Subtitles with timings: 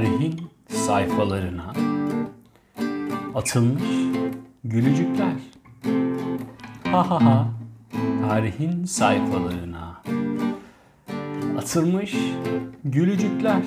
[0.00, 1.72] Tarihin sayfalarına
[3.34, 3.82] atılmış
[4.64, 5.34] gülücükler.
[6.84, 7.50] Ha ha ha.
[8.28, 10.02] Tarihin sayfalarına
[11.58, 12.14] atılmış
[12.84, 13.62] gülücükler.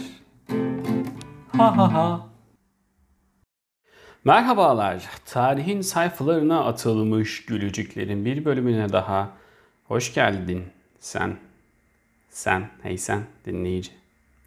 [1.57, 2.27] Ha ha ha.
[4.23, 5.09] Merhabalar.
[5.25, 9.29] Tarihin sayfalarına atılmış gülücüklerin bir bölümüne daha
[9.83, 10.63] hoş geldin
[10.99, 11.37] sen.
[12.29, 13.91] Sen, hey sen dinleyici.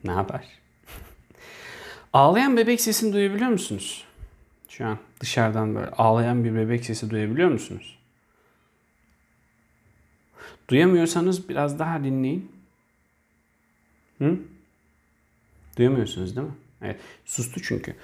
[0.05, 0.66] Ne haber?
[2.16, 4.05] Ağlayan bebek sesini duyabiliyor musunuz?
[4.69, 7.98] Şu an dışarıdan böyle ağlayan bir bebek sesi duyabiliyor musunuz?
[10.69, 12.52] Duyamıyorsanız biraz daha dinleyin.
[14.19, 14.39] Hı?
[15.79, 16.55] Duyamıyorsunuz değil mi?
[16.83, 17.01] Evet.
[17.25, 17.95] Sustu çünkü.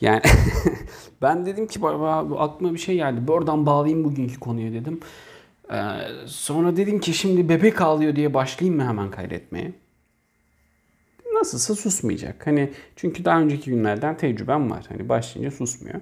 [0.00, 0.22] Yani
[1.22, 3.22] ben dedim ki baba aklıma bir şey geldi.
[3.22, 5.00] Bir oradan bağlayayım bugünkü konuyu dedim.
[5.72, 5.76] Ee,
[6.26, 9.72] sonra dedim ki şimdi bebek ağlıyor diye başlayayım mı hemen kaydetmeye?
[11.36, 12.46] Nasılsa susmayacak.
[12.46, 14.84] Hani çünkü daha önceki günlerden tecrübem var.
[14.88, 16.00] Hani başlayınca susmuyor.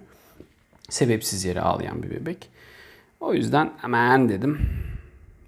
[0.89, 2.49] Sebepsiz yere ağlayan bir bebek.
[3.21, 4.59] O yüzden hemen dedim.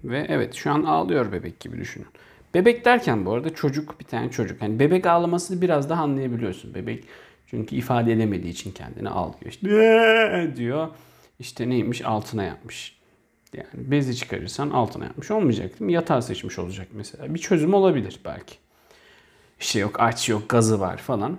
[0.03, 2.07] Ve evet şu an ağlıyor bebek gibi düşünün.
[2.53, 4.61] Bebek derken bu arada çocuk bir tane çocuk.
[4.61, 6.73] Hani bebek ağlamasını biraz daha anlayabiliyorsun.
[6.73, 7.03] Bebek
[7.47, 9.45] çünkü ifade edemediği için kendini ağlıyor.
[9.45, 10.87] İşte diyor.
[11.39, 12.97] İşte neymiş altına yapmış.
[13.53, 15.93] Yani bezi çıkarırsan altına yapmış olmayacak değil mi?
[15.93, 17.33] Yatağı seçmiş olacak mesela.
[17.33, 18.55] Bir çözüm olabilir belki.
[19.59, 21.37] İşte yok aç yok gazı var falan.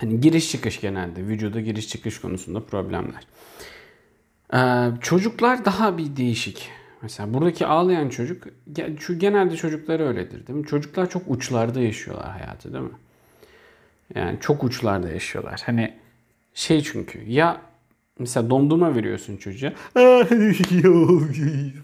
[0.00, 1.26] Hani giriş çıkış genelde.
[1.26, 3.26] Vücuda giriş çıkış konusunda problemler.
[4.54, 6.70] Ee, çocuklar daha bir değişik.
[7.02, 8.44] Mesela buradaki ağlayan çocuk,
[8.98, 10.66] şu genelde çocuklar öyledir değil mi?
[10.66, 12.90] Çocuklar çok uçlarda yaşıyorlar hayatı değil mi?
[14.14, 15.62] Yani çok uçlarda yaşıyorlar.
[15.66, 15.94] Hani
[16.54, 17.60] şey çünkü ya
[18.18, 19.70] mesela dondurma veriyorsun çocuğa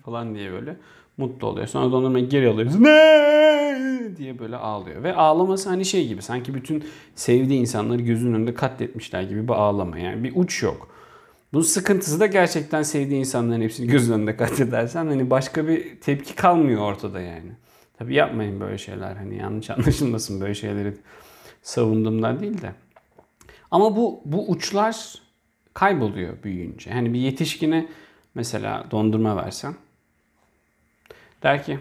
[0.05, 0.77] falan diye böyle
[1.17, 1.67] mutlu oluyor.
[1.67, 5.03] Sonra dondurmayı geri alıyorsun ne diye böyle ağlıyor.
[5.03, 6.85] Ve ağlaması hani şey gibi sanki bütün
[7.15, 9.99] sevdiği insanları gözünün önünde katletmişler gibi bir ağlama.
[9.99, 10.89] Yani bir uç yok.
[11.53, 16.81] Bunun sıkıntısı da gerçekten sevdiği insanların hepsini göz önünde katledersen hani başka bir tepki kalmıyor
[16.81, 17.53] ortada yani.
[17.99, 19.17] Tabii yapmayın böyle şeyler.
[19.17, 20.95] Hani yanlış anlaşılmasın böyle şeyleri
[21.63, 22.73] savunduğumdan değil de.
[23.71, 25.15] Ama bu bu uçlar
[25.75, 26.91] kayboluyor büyüyünce.
[26.91, 27.89] Hani bir yetişkine
[28.35, 29.75] mesela dondurma versen
[31.43, 31.79] der ki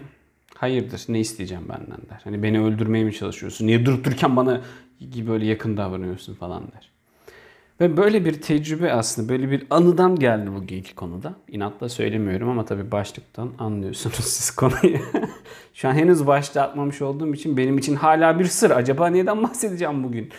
[0.56, 2.20] hayırdır ne isteyeceğim benden der.
[2.24, 3.66] Hani beni öldürmeye mi çalışıyorsun?
[3.66, 4.60] Niye durup dururken bana
[5.00, 6.92] böyle yakın davranıyorsun falan der.
[7.80, 11.34] Ve böyle bir tecrübe aslında böyle bir anıdan geldi bugünkü konuda.
[11.48, 14.98] İnatla söylemiyorum ama tabii başlıktan anlıyorsunuz siz konuyu.
[15.74, 18.70] Şu an henüz başta atmamış olduğum için benim için hala bir sır.
[18.70, 20.30] Acaba neden bahsedeceğim bugün?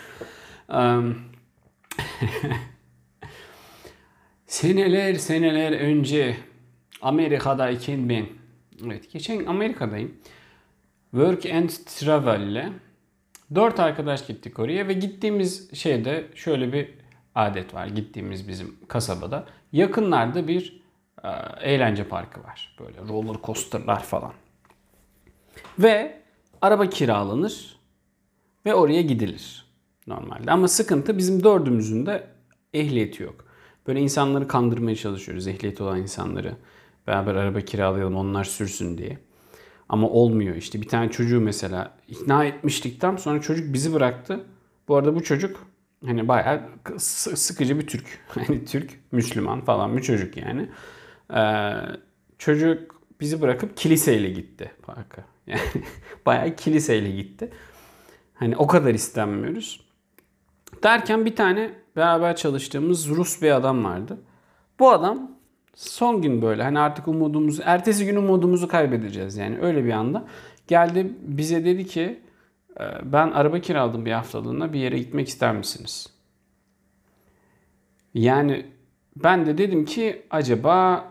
[0.70, 1.16] Um,
[4.48, 6.38] seneler seneler önce
[7.02, 8.26] Amerika'dayken ben
[8.86, 10.18] Evet geçen Amerika'dayım.
[11.12, 12.70] Work and Travel ile
[13.56, 16.90] dört arkadaş gittik oraya ve gittiğimiz şeyde şöyle bir
[17.36, 17.88] adet var.
[17.88, 20.82] Gittiğimiz bizim kasabada yakınlarda bir
[21.24, 21.30] e,
[21.62, 22.76] eğlence parkı var.
[22.80, 24.34] Böyle roller coaster'lar falan.
[25.80, 26.22] Ve
[26.62, 27.76] araba kiralanır
[28.66, 29.66] ve oraya gidilir
[30.08, 30.52] normalde.
[30.52, 32.28] Ama sıkıntı bizim dördümüzün de
[32.74, 33.46] ehliyeti yok.
[33.88, 35.48] Böyle insanları kandırmaya çalışıyoruz.
[35.48, 36.56] Ehliyeti olan insanları.
[37.08, 39.20] Beraber araba kiralayalım onlar sürsün diye.
[39.90, 40.82] Ama olmuyor işte.
[40.82, 44.46] Bir tane çocuğu mesela ikna etmiştikten sonra çocuk bizi bıraktı.
[44.88, 45.68] Bu arada bu çocuk
[46.06, 46.62] hani bayağı
[46.98, 48.06] sıkıcı bir Türk.
[48.28, 50.70] Hani Türk, Müslüman falan bir çocuk yani.
[51.36, 51.72] Ee,
[52.38, 55.26] çocuk bizi bırakıp kiliseyle gitti parka.
[55.48, 55.62] Yani
[56.26, 57.52] bayağı kiliseyle gitti.
[58.34, 59.86] Hani o kadar istenmiyoruz.
[60.84, 64.18] Derken bir tane beraber çalıştığımız Rus bir adam vardı.
[64.80, 65.32] Bu adam
[65.76, 70.26] son gün böyle hani artık umudumuzu, ertesi gün umudumuzu kaybedeceğiz yani öyle bir anda.
[70.68, 72.20] Geldi bize dedi ki
[72.80, 76.08] ee, ben araba kiraladım bir haftalığına bir yere gitmek ister misiniz?
[78.14, 78.66] Yani
[79.16, 81.08] ben de dedim ki acaba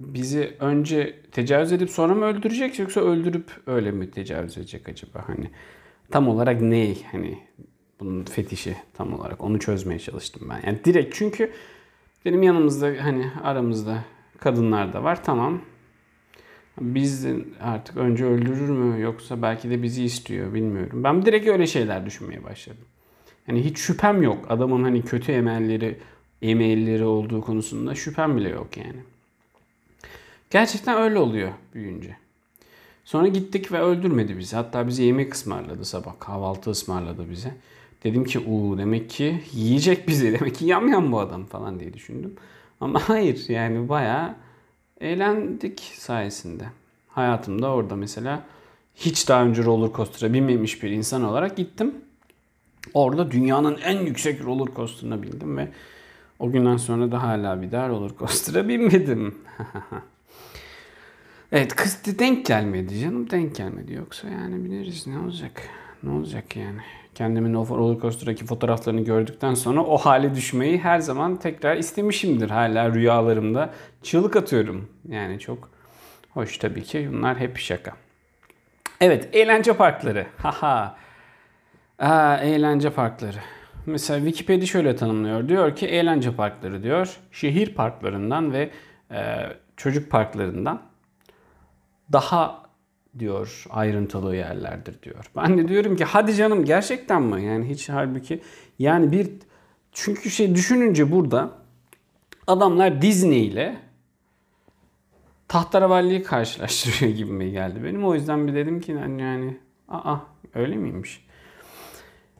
[0.00, 5.50] bizi önce tecavüz edip sonra mı öldürecek yoksa öldürüp öyle mi tecavüz edecek acaba hani
[6.10, 7.38] tam olarak ne hani
[8.00, 10.62] bunun fetişi tam olarak onu çözmeye çalıştım ben.
[10.66, 11.52] Yani direkt çünkü
[12.26, 14.04] benim yanımızda hani aramızda
[14.38, 15.60] kadınlar da var tamam
[16.80, 17.26] biz
[17.60, 21.04] artık önce öldürür mü yoksa belki de bizi istiyor bilmiyorum.
[21.04, 22.84] Ben direkt öyle şeyler düşünmeye başladım.
[23.46, 24.46] Hani hiç şüphem yok.
[24.48, 25.98] Adamın hani kötü emelleri,
[26.42, 29.00] emelleri olduğu konusunda şüphem bile yok yani.
[30.50, 32.16] Gerçekten öyle oluyor büyüyünce.
[33.04, 34.56] Sonra gittik ve öldürmedi bizi.
[34.56, 36.20] Hatta bize yemek ısmarladı sabah.
[36.20, 37.54] Kahvaltı ısmarladı bize.
[38.06, 40.32] Dedim ki uuu demek ki yiyecek bizi.
[40.32, 42.34] Demek ki yamyam bu adam falan diye düşündüm.
[42.80, 44.34] Ama hayır yani bayağı
[45.00, 46.64] eğlendik sayesinde.
[47.08, 48.42] Hayatımda orada mesela
[48.94, 51.94] hiç daha önce roller coaster'a binmemiş bir insan olarak gittim.
[52.94, 55.68] Orada dünyanın en yüksek roller coaster'ına bindim ve
[56.38, 59.34] o günden sonra da hala bir daha roller coaster'a binmedim.
[61.52, 65.68] evet kız denk gelmedi canım denk gelmedi yoksa yani biliriz ne olacak
[66.02, 66.80] ne olacak yani.
[67.16, 72.50] Kendimin o roller coaster'daki fotoğraflarını gördükten sonra o hale düşmeyi her zaman tekrar istemişimdir.
[72.50, 73.70] Hala rüyalarımda
[74.02, 74.88] çığlık atıyorum.
[75.08, 75.70] Yani çok
[76.34, 77.92] hoş tabii ki bunlar hep şaka.
[79.00, 80.26] Evet eğlence parkları.
[80.36, 80.96] Haha.
[81.98, 83.38] Aa, eğlence parkları.
[83.86, 85.48] Mesela Wikipedia şöyle tanımlıyor.
[85.48, 87.16] Diyor ki eğlence parkları diyor.
[87.32, 88.70] Şehir parklarından ve
[89.10, 89.46] e,
[89.76, 90.82] çocuk parklarından
[92.12, 92.65] daha
[93.18, 95.30] diyor ayrıntılı yerlerdir diyor.
[95.36, 97.44] Ben de diyorum ki hadi canım gerçekten mi?
[97.44, 98.42] Yani hiç halbuki
[98.78, 99.28] yani bir
[99.92, 101.50] çünkü şey düşününce burada
[102.46, 103.76] adamlar Disney ile
[105.48, 108.04] tahtaravalliyi karşılaştırıyor gibi mi geldi benim.
[108.04, 109.56] O yüzden bir dedim ki yani, yani
[109.88, 110.16] aa
[110.54, 111.26] öyle miymiş?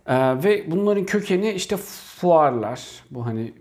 [0.06, 3.04] Ee, ve bunların kökeni işte fuarlar.
[3.10, 3.54] Bu hani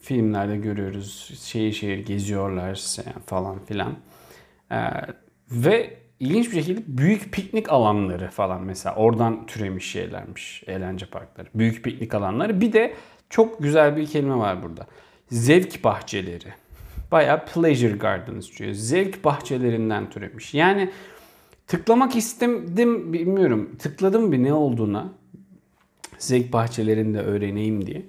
[0.00, 1.32] filmlerde görüyoruz.
[1.42, 2.86] Şehir şehir geziyorlar
[3.26, 3.96] falan filan.
[4.72, 4.76] Ee,
[5.50, 11.48] ve ilginç bir şekilde büyük piknik alanları falan mesela oradan türemiş şeylermiş eğlence parkları.
[11.54, 12.60] Büyük piknik alanları.
[12.60, 12.94] Bir de
[13.30, 14.86] çok güzel bir kelime var burada.
[15.30, 16.54] Zevk bahçeleri.
[17.12, 18.72] Baya pleasure gardens diyor.
[18.72, 20.54] Zevk bahçelerinden türemiş.
[20.54, 20.90] Yani
[21.66, 23.76] tıklamak istedim bilmiyorum.
[23.78, 25.12] Tıkladım bir ne olduğuna.
[26.18, 28.02] Zevk bahçelerinde öğreneyim diye.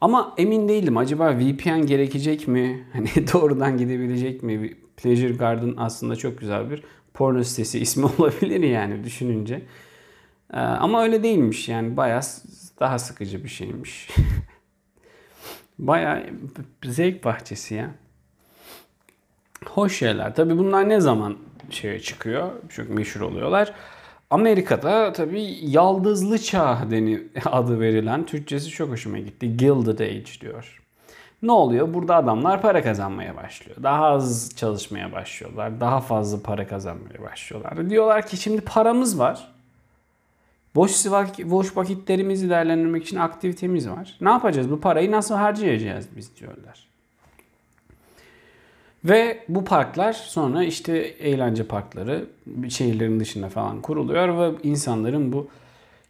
[0.00, 0.96] Ama emin değilim.
[0.96, 2.86] Acaba VPN gerekecek mi?
[2.92, 4.76] Hani doğrudan gidebilecek mi?
[4.96, 6.82] Pleasure Garden aslında çok güzel bir
[7.14, 9.62] porno sitesi ismi olabilir yani düşününce.
[10.52, 12.22] Ee, ama öyle değilmiş yani bayağı
[12.80, 14.10] daha sıkıcı bir şeymiş.
[15.78, 16.22] bayağı
[16.84, 17.90] zevk bahçesi ya.
[19.66, 20.34] Hoş şeyler.
[20.34, 21.36] Tabii bunlar ne zaman
[21.70, 22.52] şeye çıkıyor?
[22.68, 23.74] Çok meşhur oluyorlar.
[24.30, 29.56] Amerika'da tabii yaldızlı çağ deni adı verilen Türkçesi çok hoşuma gitti.
[29.56, 30.83] Gilded Age diyor.
[31.42, 31.94] Ne oluyor?
[31.94, 33.76] Burada adamlar para kazanmaya başlıyor.
[33.82, 35.80] Daha az çalışmaya başlıyorlar.
[35.80, 37.90] Daha fazla para kazanmaya başlıyorlar.
[37.90, 39.54] Diyorlar ki şimdi paramız var.
[40.74, 41.04] Boş,
[41.44, 44.16] boş vakitlerimizi değerlendirmek için aktivitemiz var.
[44.20, 44.70] Ne yapacağız?
[44.70, 46.88] Bu parayı nasıl harcayacağız biz diyorlar.
[49.04, 52.26] Ve bu parklar sonra işte eğlence parkları
[52.68, 55.48] şehirlerin dışında falan kuruluyor ve insanların bu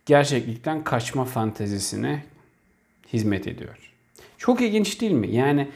[0.07, 2.25] gerçeklikten kaçma fantezisine
[3.13, 3.94] hizmet ediyor.
[4.45, 5.31] Çok ilginç değil mi?
[5.31, 5.69] Yani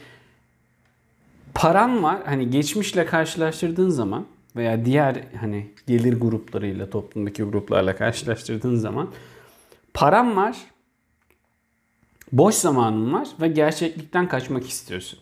[1.53, 4.25] paran var hani geçmişle karşılaştırdığın zaman
[4.55, 9.09] veya diğer hani gelir gruplarıyla toplumdaki gruplarla karşılaştırdığın zaman
[9.93, 10.57] param var,
[12.31, 15.19] boş zamanın var ve gerçeklikten kaçmak istiyorsun.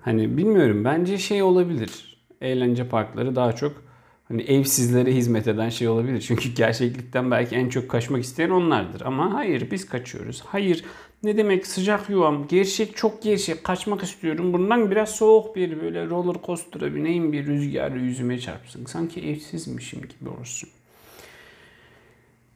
[0.00, 2.22] Hani bilmiyorum bence şey olabilir.
[2.40, 3.82] Eğlence parkları daha çok
[4.28, 6.20] hani evsizlere hizmet eden şey olabilir.
[6.20, 9.00] Çünkü gerçeklikten belki en çok kaçmak isteyen onlardır.
[9.00, 10.42] Ama hayır biz kaçıyoruz.
[10.46, 10.84] Hayır
[11.22, 14.52] ne demek sıcak yuvam gerçek çok gerçek kaçmak istiyorum.
[14.52, 18.84] Bundan biraz soğuk bir böyle roller coaster'a bineyim bir rüzgar yüzüme çarpsın.
[18.84, 20.68] Sanki evsizmişim gibi olsun.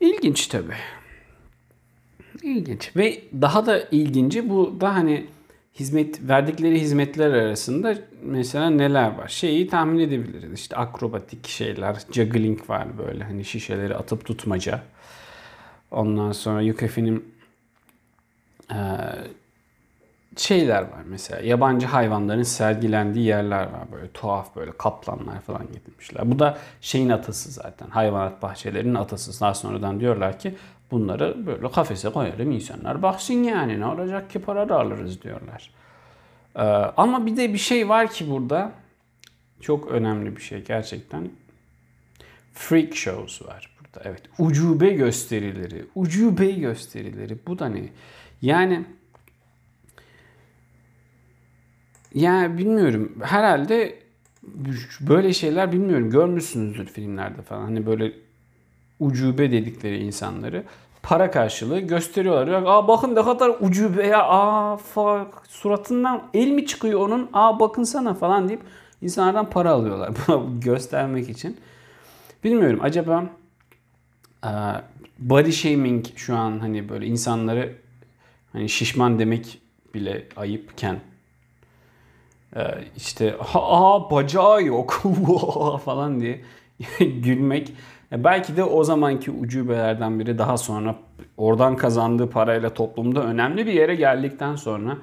[0.00, 0.72] İlginç tabi.
[2.42, 2.96] İlginç.
[2.96, 5.26] Ve daha da ilginci bu da hani
[5.75, 9.28] hizmet verdikleri hizmetler arasında mesela neler var?
[9.28, 10.52] Şeyi tahmin edebiliriz.
[10.52, 14.82] İşte akrobatik şeyler, juggling var böyle hani şişeleri atıp tutmaca.
[15.90, 17.36] Ondan sonra Yukefi'nin
[20.37, 26.30] şeyler var mesela yabancı hayvanların sergilendiği yerler var böyle tuhaf böyle kaplanlar falan getirmişler.
[26.30, 29.40] Bu da şeyin atası zaten hayvanat bahçelerinin atası.
[29.40, 30.54] Daha sonradan diyorlar ki
[30.90, 35.70] bunları böyle kafese koyalım insanlar baksın yani ne olacak ki para da alırız diyorlar.
[36.56, 36.62] Ee,
[36.96, 38.73] ama bir de bir şey var ki burada
[39.61, 41.30] çok önemli bir şey gerçekten.
[42.52, 44.08] Freak shows var burada.
[44.08, 45.85] Evet ucube gösterileri.
[45.94, 47.38] Ucube gösterileri.
[47.46, 47.82] Bu da ne?
[48.43, 48.85] Yani
[52.14, 53.12] yani bilmiyorum.
[53.23, 53.99] Herhalde
[55.00, 56.11] böyle şeyler bilmiyorum.
[56.11, 57.62] Görmüşsünüzdür filmlerde falan.
[57.62, 58.12] Hani böyle
[59.00, 60.64] ucube dedikleri insanları
[61.02, 62.62] para karşılığı gösteriyorlar.
[62.66, 64.25] Aa bakın ne kadar ucube ya.
[64.25, 65.47] Aa fuck.
[65.49, 67.28] suratından el mi çıkıyor onun?
[67.33, 68.62] Aa bakın sana falan deyip
[69.02, 70.12] insanlardan para alıyorlar.
[70.61, 71.57] Göstermek için.
[72.45, 73.25] Bilmiyorum acaba
[75.19, 77.86] body shaming şu an hani böyle insanları
[78.56, 79.60] hani şişman demek
[79.94, 81.00] bile ayıpken
[82.96, 85.02] işte aa bacağı yok
[85.84, 86.40] falan diye
[86.98, 87.72] gülmek
[88.12, 90.96] belki de o zamanki ucubelerden biri daha sonra
[91.36, 94.98] oradan kazandığı parayla toplumda önemli bir yere geldikten sonra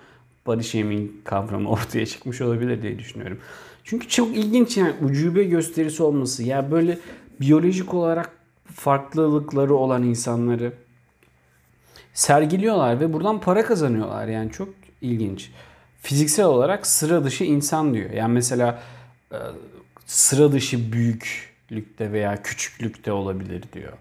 [0.46, 3.40] body shaming kavramı ortaya çıkmış olabilir diye düşünüyorum.
[3.84, 6.44] Çünkü çok ilginç yani ucube gösterisi olması.
[6.44, 7.00] Ya böyle
[7.42, 8.32] biyolojik olarak
[8.66, 10.74] farklılıkları olan insanları
[12.14, 14.28] sergiliyorlar ve buradan para kazanıyorlar.
[14.28, 14.70] Yani çok
[15.02, 15.52] ilginç.
[16.02, 18.10] Fiziksel olarak sıra dışı insan diyor.
[18.10, 18.82] Yani mesela
[19.32, 19.38] e,
[20.06, 23.94] sıra dışı büyüklükte veya küçüklükte olabilir diyor.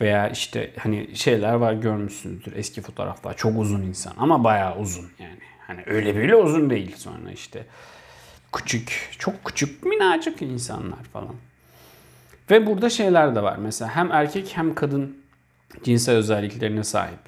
[0.00, 3.36] Veya işte hani şeyler var görmüşsünüzdür eski fotoğraflar.
[3.36, 5.40] Çok uzun insan ama bayağı uzun yani.
[5.66, 7.66] Hani öyle böyle uzun değil sonra işte.
[8.52, 11.34] Küçük, çok küçük, minacık insanlar falan.
[12.50, 13.56] Ve burada şeyler de var.
[13.56, 15.18] Mesela hem erkek hem kadın
[15.84, 17.18] cinsel özelliklerine sahip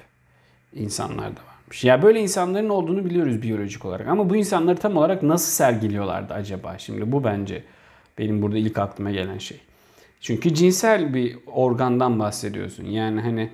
[0.75, 1.83] insanlar da varmış.
[1.83, 4.07] Ya böyle insanların olduğunu biliyoruz biyolojik olarak.
[4.07, 6.77] Ama bu insanları tam olarak nasıl sergiliyorlardı acaba?
[6.77, 7.63] Şimdi bu bence
[8.17, 9.59] benim burada ilk aklıma gelen şey.
[10.21, 12.85] Çünkü cinsel bir organdan bahsediyorsun.
[12.85, 13.49] Yani hani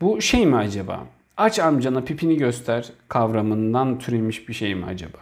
[0.00, 1.06] bu şey mi acaba?
[1.36, 5.18] Aç amcana pipini göster kavramından türemiş bir şey mi acaba?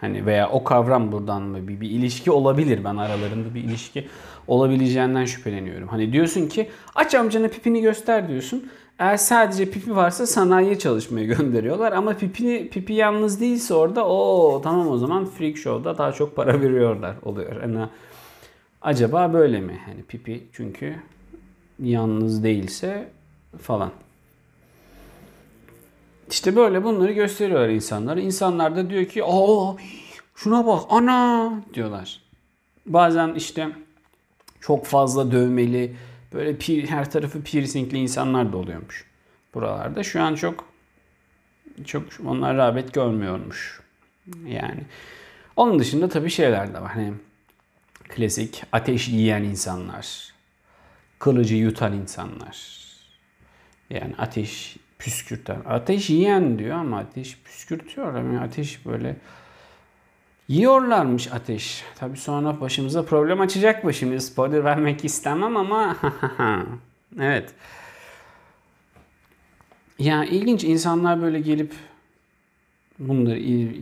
[0.00, 2.84] Hani veya o kavram buradan mı bir, bir ilişki olabilir.
[2.84, 4.08] Ben aralarında bir ilişki
[4.46, 5.88] olabileceğinden şüpheleniyorum.
[5.88, 8.70] Hani diyorsun ki aç amcana pipini göster diyorsun.
[8.98, 14.88] Eğer sadece pipi varsa sanayiye çalışmaya gönderiyorlar ama pipini pipi yalnız değilse orada o tamam
[14.88, 17.62] o zaman freak show'da daha çok para veriyorlar oluyor.
[17.62, 17.88] Yani
[18.82, 19.80] acaba böyle mi?
[19.86, 20.96] Hani pipi çünkü
[21.82, 23.08] yalnız değilse
[23.62, 23.90] falan.
[26.30, 28.20] İşte böyle bunları gösteriyorlar insanlara.
[28.20, 29.74] İnsanlar da diyor ki aa
[30.34, 32.20] şuna bak ana diyorlar.
[32.86, 33.68] Bazen işte
[34.60, 35.96] çok fazla dövmeli
[36.34, 39.04] böyle her tarafı piercingli insanlar da oluyormuş
[39.54, 40.02] buralarda.
[40.02, 40.64] Şu an çok
[41.84, 43.80] çok onlar rağbet görmüyormuş.
[44.46, 44.80] Yani
[45.56, 46.92] onun dışında tabii şeyler de var.
[46.92, 47.12] Hani
[48.08, 50.34] klasik ateş yiyen insanlar,
[51.18, 52.84] kılıcı yutan insanlar.
[53.90, 55.62] Yani ateş püskürten.
[55.66, 58.16] Ateş yiyen diyor ama ateş püskürtüyor.
[58.16, 59.16] Yani ateş böyle
[60.48, 61.84] yiyorlarmış ateş.
[61.98, 64.20] Tabi sonra başımıza problem açacak bu şimdi.
[64.20, 65.96] Spoiler vermek istemem ama
[67.20, 67.54] evet.
[69.98, 71.72] Yani ilginç insanlar böyle gelip
[72.98, 73.38] bunları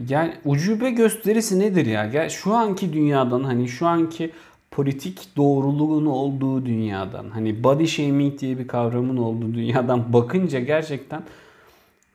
[0.09, 2.07] gel ucube gösterisi nedir ya?
[2.07, 4.31] Gel şu anki dünyadan hani şu anki
[4.71, 11.23] politik doğruluğun olduğu dünyadan hani body shaming diye bir kavramın olduğu dünyadan bakınca gerçekten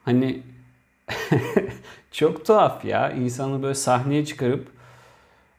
[0.05, 0.41] hani
[2.17, 4.67] çok tuhaf ya insanı böyle sahneye çıkarıp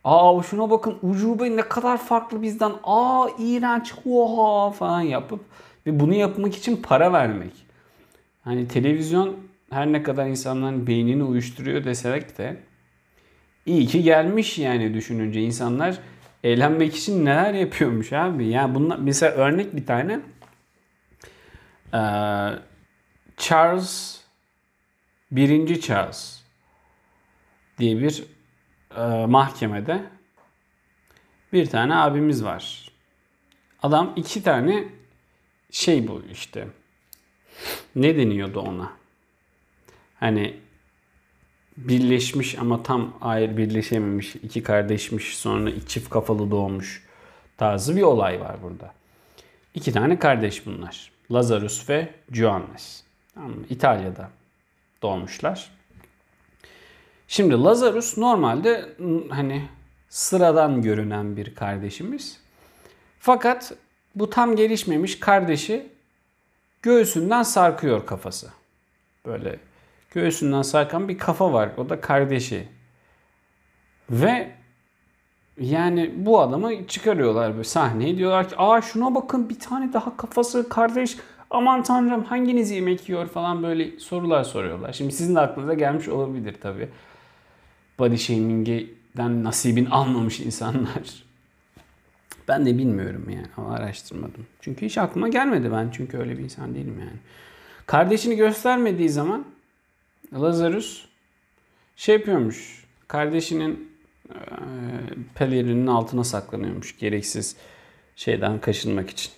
[0.04, 5.40] aa şuna bakın ucube ne kadar farklı bizden aa iğrenç oha falan yapıp
[5.86, 7.52] ve bunu yapmak için para vermek.
[8.44, 9.36] Hani televizyon
[9.70, 12.56] her ne kadar insanların beynini uyuşturuyor desek de
[13.66, 15.98] iyi ki gelmiş yani düşününce insanlar
[16.44, 18.46] eğlenmek için neler yapıyormuş abi.
[18.46, 20.20] Yani bunlar mesela örnek bir tane
[21.94, 21.98] ee,
[23.36, 24.20] Charles
[25.30, 26.37] birinci Charles
[27.78, 28.24] diye bir
[28.96, 30.02] e, mahkemede
[31.52, 32.92] bir tane abimiz var.
[33.82, 34.84] Adam iki tane
[35.70, 36.68] şey bu işte.
[37.96, 38.92] Ne deniyordu ona?
[40.20, 40.56] Hani
[41.76, 47.04] birleşmiş ama tam ayrı birleşememiş iki kardeşmiş sonra çift kafalı doğmuş
[47.56, 48.94] tarzı bir olay var burada.
[49.74, 51.10] İki tane kardeş bunlar.
[51.32, 53.04] Lazarus ve Johannes.
[53.70, 54.30] İtalya'da
[55.02, 55.77] doğmuşlar.
[57.30, 58.88] Şimdi Lazarus normalde
[59.30, 59.68] hani
[60.08, 62.40] sıradan görünen bir kardeşimiz.
[63.20, 63.72] Fakat
[64.14, 65.86] bu tam gelişmemiş kardeşi
[66.82, 68.48] göğsünden sarkıyor kafası.
[69.26, 69.58] Böyle
[70.10, 71.70] göğsünden sarkan bir kafa var.
[71.76, 72.68] O da kardeşi.
[74.10, 74.50] Ve
[75.60, 78.18] yani bu adamı çıkarıyorlar böyle sahneye.
[78.18, 81.16] Diyorlar ki aa şuna bakın bir tane daha kafası kardeş.
[81.50, 84.92] Aman tanrım hanginiz yemek yiyor falan böyle sorular soruyorlar.
[84.92, 86.88] Şimdi sizin de aklınıza gelmiş olabilir tabi.
[87.98, 91.02] Body shaming'den nasibin almamış insanlar.
[92.48, 94.46] Ben de bilmiyorum yani ama araştırmadım.
[94.60, 97.18] Çünkü hiç aklıma gelmedi ben çünkü öyle bir insan değilim yani.
[97.86, 99.44] Kardeşini göstermediği zaman
[100.34, 101.06] Lazarus
[101.96, 102.84] şey yapıyormuş.
[103.08, 103.92] Kardeşinin
[104.30, 104.36] e,
[105.34, 106.98] pelerinin altına saklanıyormuş.
[106.98, 107.56] Gereksiz
[108.16, 109.32] şeyden kaçınmak için.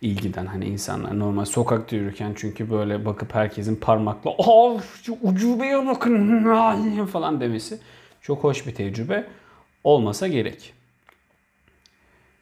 [0.00, 7.06] İlgiden hani insanlar normal sokakta yürürken çünkü böyle bakıp herkesin parmakla aa şu ucubeye bakın
[7.12, 7.78] falan demesi
[8.22, 9.26] çok hoş bir tecrübe
[9.84, 10.72] olmasa gerek.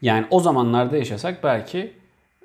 [0.01, 1.93] Yani o zamanlarda yaşasak belki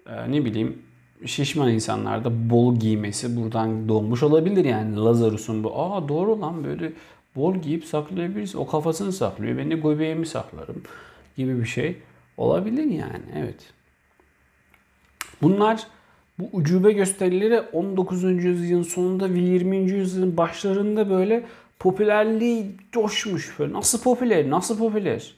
[0.06, 0.82] e, ne bileyim
[1.26, 5.80] şişman insanlarda bol giymesi buradan doğmuş olabilir yani Lazarus'un bu.
[5.80, 6.92] Aa doğru lan böyle
[7.36, 8.56] bol giyip saklayabiliriz.
[8.56, 9.58] O kafasını saklıyor.
[9.58, 10.82] Ben de göbeğimi saklarım
[11.36, 11.96] gibi bir şey
[12.36, 13.22] olabilir yani.
[13.36, 13.72] Evet.
[15.42, 15.86] Bunlar
[16.38, 18.22] bu ucube gösterileri 19.
[18.22, 19.76] yüzyılın sonunda ve 20.
[19.76, 21.44] yüzyılın başlarında böyle
[21.78, 23.58] popülerliği coşmuş.
[23.58, 24.50] Böyle nasıl popüler?
[24.50, 25.34] Nasıl popüler?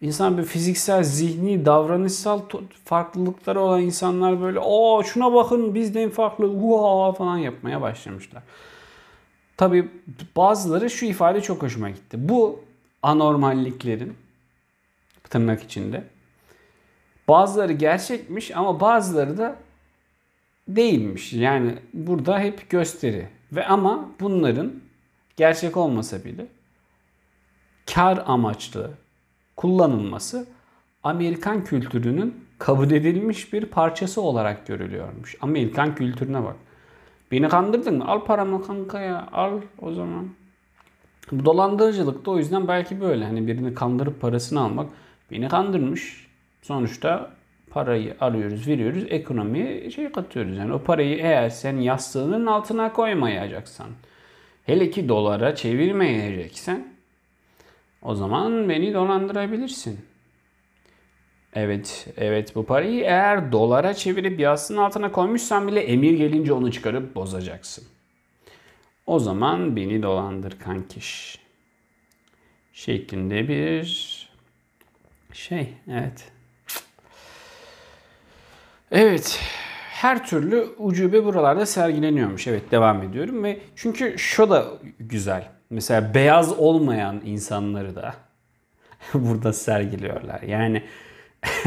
[0.00, 2.40] İnsan bir fiziksel, zihni, davranışsal
[2.84, 8.42] farklılıkları olan insanlar böyle o şuna bakın bizden farklı uha falan yapmaya başlamışlar.
[9.56, 9.88] Tabi
[10.36, 12.28] bazıları şu ifade çok hoşuma gitti.
[12.28, 12.60] Bu
[13.02, 14.14] anormalliklerin
[15.30, 16.04] tırnak içinde
[17.28, 19.56] bazıları gerçekmiş ama bazıları da
[20.68, 21.32] değilmiş.
[21.32, 23.28] Yani burada hep gösteri.
[23.52, 24.72] Ve ama bunların
[25.36, 26.46] gerçek olmasa bile
[27.94, 28.90] kar amaçlı
[29.56, 30.46] kullanılması
[31.02, 35.36] Amerikan kültürünün kabul edilmiş bir parçası olarak görülüyormuş.
[35.40, 36.56] Amerikan kültürüne bak.
[37.32, 38.08] Beni kandırdın mı?
[38.08, 39.28] Al paramı kanka ya.
[39.32, 40.28] Al o zaman.
[41.32, 43.24] Bu dolandırıcılık da o yüzden belki böyle.
[43.24, 44.90] Hani birini kandırıp parasını almak.
[45.30, 46.27] Beni kandırmış.
[46.62, 47.30] Sonuçta
[47.70, 49.04] parayı alıyoruz, veriyoruz.
[49.08, 50.56] Ekonomiye şey katıyoruz.
[50.56, 53.88] Yani o parayı eğer sen yastığının altına koymayacaksan,
[54.66, 56.88] hele ki dolara çevirmeyeceksen
[58.02, 60.00] o zaman beni dolandırabilirsin.
[61.54, 67.14] Evet, evet bu parayı eğer dolara çevirip yastığın altına koymuşsan bile emir gelince onu çıkarıp
[67.14, 67.84] bozacaksın.
[69.06, 71.38] O zaman beni dolandır kankiş.
[72.72, 74.28] Şeklinde bir
[75.32, 76.32] şey, evet.
[78.90, 79.40] Evet,
[79.90, 82.46] her türlü ucube buralarda sergileniyormuş.
[82.46, 84.68] Evet, devam ediyorum ve çünkü şu da
[85.00, 85.48] güzel.
[85.70, 88.14] Mesela beyaz olmayan insanları da
[89.14, 90.42] burada sergiliyorlar.
[90.42, 90.82] Yani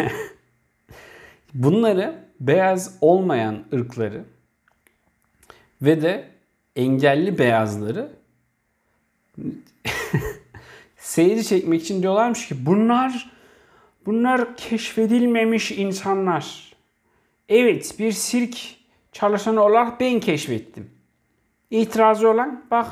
[1.53, 4.23] bunları beyaz olmayan ırkları
[5.81, 6.29] ve de
[6.75, 8.11] engelli beyazları
[10.97, 13.31] seyirci çekmek için diyorlarmış ki bunlar
[14.05, 16.70] bunlar keşfedilmemiş insanlar.
[17.51, 18.57] Evet bir sirk
[19.11, 20.91] çalışanı olarak ben keşfettim.
[21.69, 22.87] İtirazı olan bak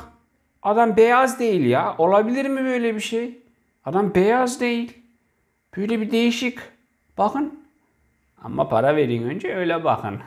[0.62, 1.94] adam beyaz değil ya.
[1.98, 3.38] Olabilir mi böyle bir şey?
[3.84, 4.98] Adam beyaz değil.
[5.76, 6.58] Böyle bir değişik.
[7.18, 7.64] Bakın.
[8.42, 10.20] Ama para verin önce öyle bakın.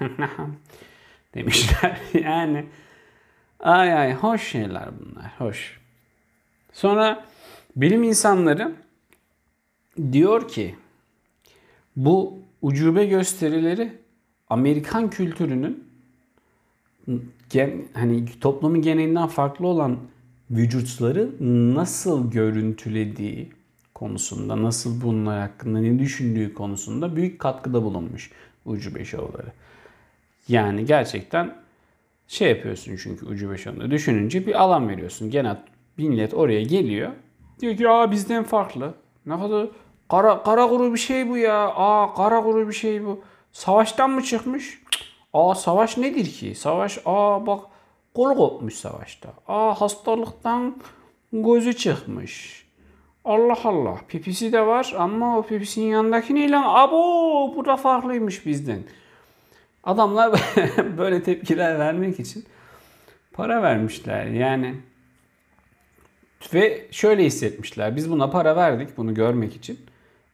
[1.33, 2.65] Demişler yani.
[3.59, 5.31] Ay ay hoş şeyler bunlar.
[5.37, 5.79] Hoş.
[6.71, 7.25] Sonra
[7.75, 8.75] bilim insanları
[10.11, 10.75] diyor ki
[11.95, 14.02] bu ucube gösterileri
[14.53, 15.83] Amerikan kültürünün
[17.49, 19.97] gen, hani toplumun genelinden farklı olan
[20.51, 21.29] vücutları
[21.75, 23.49] nasıl görüntülediği
[23.93, 28.31] konusunda, nasıl bunlar hakkında ne düşündüğü konusunda büyük katkıda bulunmuş
[28.65, 29.51] ucube şovları.
[30.47, 31.55] Yani gerçekten
[32.27, 35.29] şey yapıyorsun çünkü ucube şovunda düşününce bir alan veriyorsun.
[35.29, 35.57] Genel
[35.97, 37.11] millet oraya geliyor.
[37.59, 38.93] Diyor ki aa bizden farklı.
[39.25, 39.67] Ne kadar
[40.09, 41.69] kara, kara kuru bir şey bu ya.
[41.75, 43.21] Aa kara kuru bir şey bu.
[43.53, 44.81] Savaştan mı çıkmış?
[45.33, 46.55] Aa savaş nedir ki?
[46.55, 47.65] Savaş aa bak
[48.15, 49.33] kol kopmuş savaşta.
[49.47, 50.77] Aa hastalıktan
[51.33, 52.63] gözü çıkmış.
[53.25, 53.97] Allah Allah.
[54.07, 56.57] Pipisi de var ama o pipisinin yanındaki ne?
[56.57, 56.97] Abo
[57.55, 58.83] bu da farklıymış bizden.
[59.83, 60.31] Adamlar
[60.97, 62.45] böyle tepkiler vermek için
[63.33, 64.25] para vermişler.
[64.25, 64.75] Yani
[66.53, 67.95] ve şöyle hissetmişler.
[67.95, 69.79] Biz buna para verdik bunu görmek için.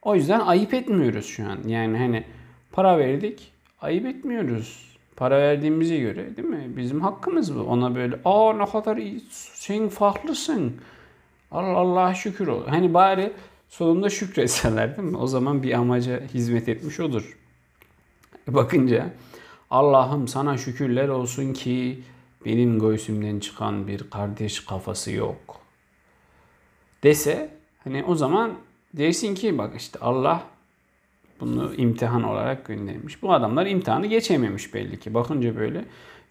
[0.02, 1.58] O yüzden ayıp etmiyoruz şu an.
[1.66, 2.24] Yani hani
[2.72, 4.90] para verdik, ayıp etmiyoruz.
[5.16, 6.76] Para verdiğimize göre değil mi?
[6.76, 7.60] Bizim hakkımız bu.
[7.60, 9.20] Ona böyle aa ne kadar iyi,
[9.54, 10.76] sen farklısın.
[11.50, 12.66] Allah Allah'a şükür ol.
[12.66, 13.32] Hani bari
[13.68, 15.16] sonunda şükretseler değil mi?
[15.16, 17.38] O zaman bir amaca hizmet etmiş olur.
[18.48, 19.10] Bakınca
[19.70, 22.02] Allah'ım sana şükürler olsun ki
[22.44, 25.60] benim göğsümden çıkan bir kardeş kafası yok.
[27.02, 27.50] Dese
[27.84, 28.54] hani o zaman
[28.94, 30.42] dersin ki bak işte Allah
[31.40, 33.22] bunu imtihan olarak göndermiş.
[33.22, 35.14] Bu adamlar imtihanı geçememiş belli ki.
[35.14, 35.84] Bakınca böyle.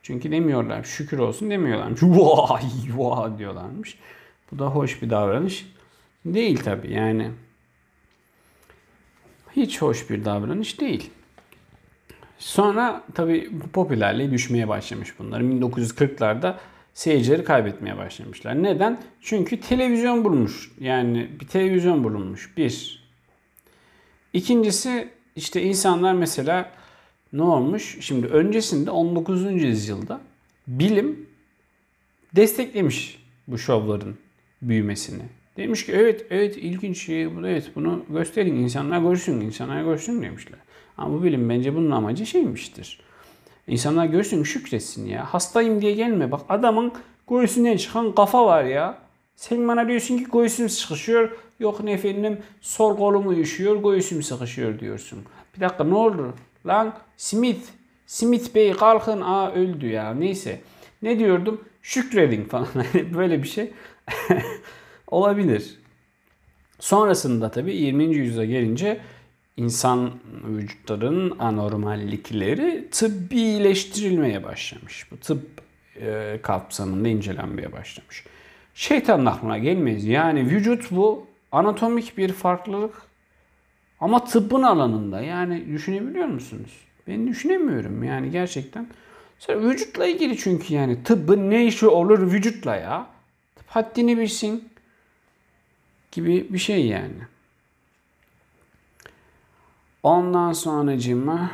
[0.03, 2.03] Çünkü demiyorlar şükür olsun demiyorlarmış.
[2.03, 2.63] Vay
[2.95, 3.97] vay diyorlarmış.
[4.51, 5.73] Bu da hoş bir davranış
[6.25, 7.31] değil tabi yani.
[9.55, 11.09] Hiç hoş bir davranış değil.
[12.37, 15.41] Sonra tabi popülerliği düşmeye başlamış bunlar.
[15.41, 16.55] 1940'larda
[16.93, 18.63] seyircileri kaybetmeye başlamışlar.
[18.63, 19.01] Neden?
[19.21, 20.71] Çünkü televizyon bulunmuş.
[20.79, 22.57] Yani bir televizyon bulunmuş.
[22.57, 22.99] Bir.
[24.33, 26.71] İkincisi işte insanlar mesela
[27.33, 27.97] ne olmuş?
[27.99, 29.51] Şimdi öncesinde 19.
[29.51, 30.21] yüzyılda
[30.67, 31.29] bilim
[32.35, 34.17] desteklemiş bu şovların
[34.61, 35.23] büyümesini.
[35.57, 40.59] Demiş ki evet evet ilginç şey bu evet bunu gösterin insanlar görsün insanlar görsün demişler.
[40.97, 42.99] Ama bu bilim bence bunun amacı şeymiştir.
[43.67, 45.33] İnsanlar görsün şükretsin ya.
[45.33, 46.31] Hastayım diye gelme.
[46.31, 46.93] Bak adamın
[47.29, 48.97] göğsünden çıkan kafa var ya.
[49.35, 51.31] Sen bana diyorsun ki göğsüm sıkışıyor.
[51.59, 55.19] Yok ne efendim sol kolum uyuşuyor göğsüm sıkışıyor diyorsun.
[55.55, 56.33] Bir dakika ne oldu?
[56.65, 57.67] Lan Smith.
[58.07, 59.21] Smith Bey kalkın.
[59.21, 60.13] Aa öldü ya.
[60.13, 60.61] Neyse.
[61.01, 61.61] Ne diyordum?
[61.81, 62.67] Şükredin falan.
[63.17, 63.71] Böyle bir şey
[65.07, 65.79] olabilir.
[66.79, 68.03] Sonrasında tabii 20.
[68.03, 69.01] yüzyıla gelince
[69.57, 70.11] insan
[70.47, 75.11] vücutlarının anormallikleri tıbbileştirilmeye başlamış.
[75.11, 75.45] Bu tıp
[76.01, 78.25] e, kapsamında incelenmeye başlamış.
[78.73, 80.05] Şeytanın aklına gelmez.
[80.05, 83.01] Yani vücut bu anatomik bir farklılık
[83.99, 85.21] ama tıbbın alanında.
[85.21, 86.71] Yani düşünebiliyor musunuz?
[87.07, 88.87] Ben düşünemiyorum yani gerçekten.
[89.39, 93.07] Sonra vücutla ilgili çünkü yani tıbbın ne işi olur vücutla ya.
[93.55, 94.69] Tıp haddini bilsin
[96.11, 97.21] gibi bir şey yani.
[100.03, 101.51] Ondan sonra cima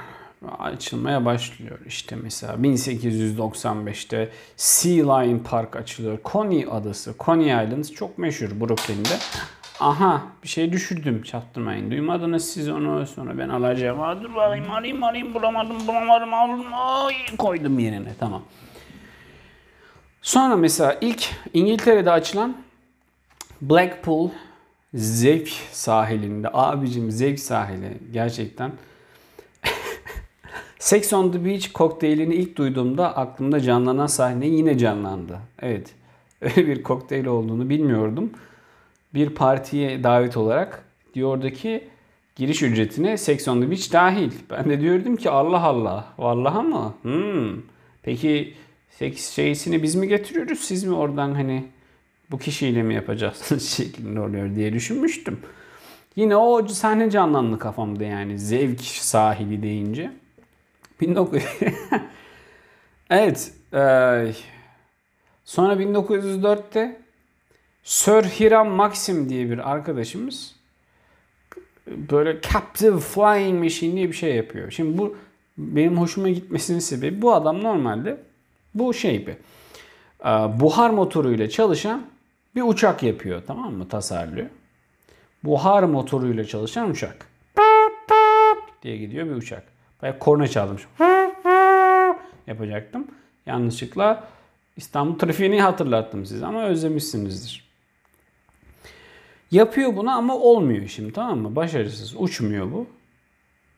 [0.59, 1.79] açılmaya başlıyor.
[1.87, 6.19] İşte mesela 1895'te Sea Lion Park açılıyor.
[6.25, 9.17] Coney adası, Coney Island çok meşhur Brooklyn'de.
[9.79, 11.91] Aha bir şey düşürdüm çaktırmayın.
[11.91, 14.01] Duymadınız siz onu sonra ben alacağım.
[14.01, 16.65] Aa, dur bakayım alayım alayım bulamadım bulamadım aldım.
[16.73, 18.41] Ay, koydum yerine tamam.
[20.21, 22.57] Sonra mesela ilk İngiltere'de açılan
[23.61, 24.29] Blackpool
[24.93, 26.49] zevk sahilinde.
[26.53, 28.71] Abicim zevk sahili gerçekten.
[30.79, 35.39] Sex on the Beach kokteylini ilk duyduğumda aklımda canlanan sahne yine canlandı.
[35.61, 35.95] Evet
[36.41, 38.31] öyle bir kokteyl olduğunu bilmiyordum.
[39.15, 41.87] Bir partiye davet olarak diyordu ki
[42.35, 44.31] giriş ücretine Sex on the Beach dahil.
[44.49, 46.93] Ben de diyordum ki Allah Allah vallahi mı?
[47.01, 47.61] Hmm.
[48.03, 48.53] Peki
[48.89, 51.65] seks şeysini biz mi getiriyoruz siz mi oradan hani
[52.31, 55.39] bu kişiyle mi yapacaksınız şeklinde oluyor diye düşünmüştüm.
[56.15, 60.11] Yine o sahne canlandı kafamda yani zevk sahili deyince.
[61.07, 61.41] 19
[63.09, 63.53] Evet.
[63.73, 63.81] E,
[65.45, 67.04] sonra 1904'te
[67.85, 70.55] Sir Hiram Maxim diye bir arkadaşımız
[71.87, 74.71] böyle Captive Flying Machine diye bir şey yapıyor.
[74.71, 75.17] Şimdi bu
[75.57, 78.17] benim hoşuma gitmesinin sebebi bu adam normalde
[78.73, 79.35] bu şey bir
[80.59, 82.05] buhar motoruyla çalışan
[82.55, 84.47] bir uçak yapıyor tamam mı tasarlıyor.
[85.43, 87.27] Buhar motoruyla çalışan uçak.
[88.83, 89.63] diye gidiyor bir uçak.
[90.01, 90.77] Bayağı korna çaldım.
[92.47, 93.07] Yapacaktım.
[93.45, 94.27] Yanlışlıkla
[94.77, 97.64] İstanbul trafiğini hatırlattım size ama özlemişsinizdir.
[99.51, 101.55] Yapıyor bunu ama olmuyor şimdi tamam mı?
[101.55, 102.15] Başarısız.
[102.17, 102.87] Uçmuyor bu.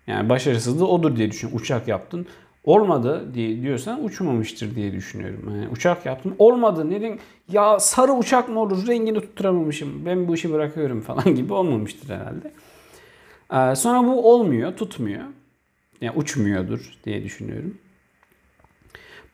[0.07, 1.49] Yani başarısız da odur diye düşün.
[1.53, 2.27] Uçak yaptın
[2.67, 5.53] olmadı diye diyorsan uçmamıştır diye düşünüyorum.
[5.55, 7.19] Yani uçak yaptım olmadı neden
[7.51, 12.51] ya sarı uçak mı olur rengini tutturamamışım ben bu işi bırakıyorum falan gibi olmamıştır herhalde.
[13.53, 15.23] Ee, sonra bu olmuyor tutmuyor.
[16.01, 17.77] Yani uçmuyordur diye düşünüyorum.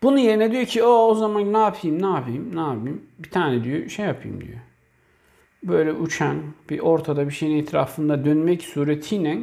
[0.03, 3.63] Bunun yerine diyor ki o o zaman ne yapayım ne yapayım ne yapayım bir tane
[3.63, 4.59] diyor şey yapayım diyor.
[5.63, 6.37] Böyle uçan
[6.69, 9.37] bir ortada bir şeyin etrafında dönmek suretiyle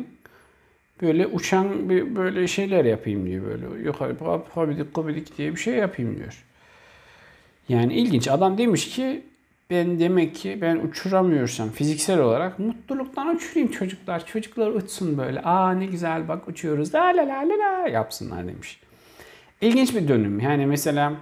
[1.03, 3.83] böyle uçan bir böyle şeyler yapayım diyor böyle.
[3.85, 4.17] Yukarı
[4.55, 6.45] habidik kubidik diye bir şey yapayım diyor.
[7.69, 8.29] Yani ilginç.
[8.29, 9.23] Adam demiş ki
[9.71, 14.27] ben demek ki ben uçuramıyorsam fiziksel olarak mutluluktan uçurayım çocuklar.
[14.27, 15.41] Çocuklar uçsun böyle.
[15.41, 16.95] Aa ne güzel bak uçuyoruz.
[16.95, 18.81] La la la la la yapsınlar demiş.
[19.61, 20.41] İlginç bir dönüm.
[20.41, 21.13] Yani mesela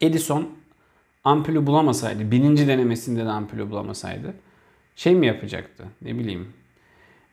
[0.00, 0.48] Edison
[1.24, 4.34] ampulü bulamasaydı, bininci denemesinde de ampulü bulamasaydı
[4.96, 5.84] şey mi yapacaktı?
[6.02, 6.52] Ne bileyim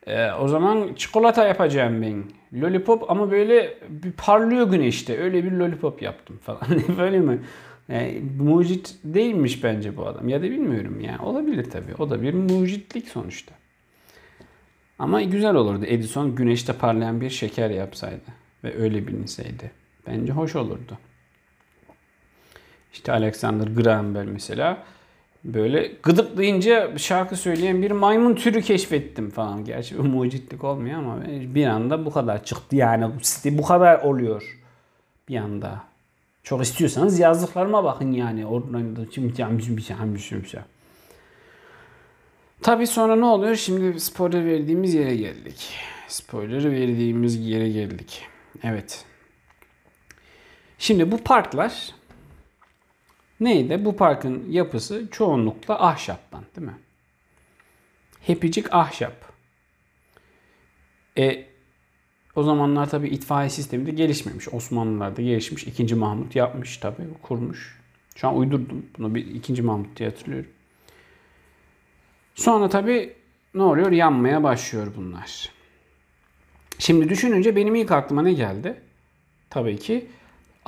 [0.08, 2.23] ee, o zaman çikolata yapacağım ben.
[2.62, 5.19] Lollipop ama böyle bir parlıyor güneşte.
[5.19, 6.62] Öyle bir lollipop yaptım falan.
[6.97, 7.39] böyle mi?
[7.89, 10.30] Yani, mucit değilmiş bence bu adam.
[10.30, 11.21] Ya da bilmiyorum yani.
[11.21, 11.95] Olabilir tabii.
[12.00, 13.56] O da bir mucitlik sonuçta.
[15.00, 18.26] Ama güzel olurdu Edison güneşte parlayan bir şeker yapsaydı.
[18.63, 19.71] Ve öyle bilinseydi.
[20.08, 20.97] Bence hoş olurdu.
[22.93, 24.84] İşte Alexander Graham Bell mesela
[25.43, 29.65] böyle gıdıklayınca şarkı söyleyen bir maymun türü keşfettim falan.
[29.65, 33.12] Gerçi bu mucitlik olmuyor ama bir anda bu kadar çıktı yani
[33.45, 34.60] bu kadar oluyor
[35.30, 35.84] bir anda.
[36.43, 38.45] Çok istiyorsanız yazdıklarıma bakın yani.
[38.45, 39.06] Oradan da.
[42.62, 43.56] Tabi sonra ne oluyor?
[43.56, 45.73] Şimdi spoiler verdiğimiz yere geldik.
[46.08, 48.21] Spoiler verdiğimiz yere geldik.
[48.63, 49.06] Evet.
[50.80, 51.91] Şimdi bu parklar
[53.39, 53.86] Neydi?
[53.86, 56.78] Bu parkın yapısı çoğunlukla ahşaptan değil mi?
[58.21, 59.13] Hepicik ahşap.
[61.17, 61.45] E,
[62.36, 64.54] o zamanlar tabii itfaiye sistemi de gelişmemiş.
[64.54, 65.63] Osmanlılar da gelişmiş.
[65.63, 67.80] İkinci Mahmut yapmış tabii, kurmuş.
[68.15, 68.86] Şu an uydurdum.
[68.97, 70.50] Bunu bir ikinci Mahmut diye hatırlıyorum.
[72.36, 73.13] Sonra tabii
[73.54, 73.91] ne oluyor?
[73.91, 75.52] Yanmaya başlıyor bunlar.
[76.80, 78.82] Şimdi düşününce benim ilk aklıma ne geldi?
[79.50, 80.08] Tabii ki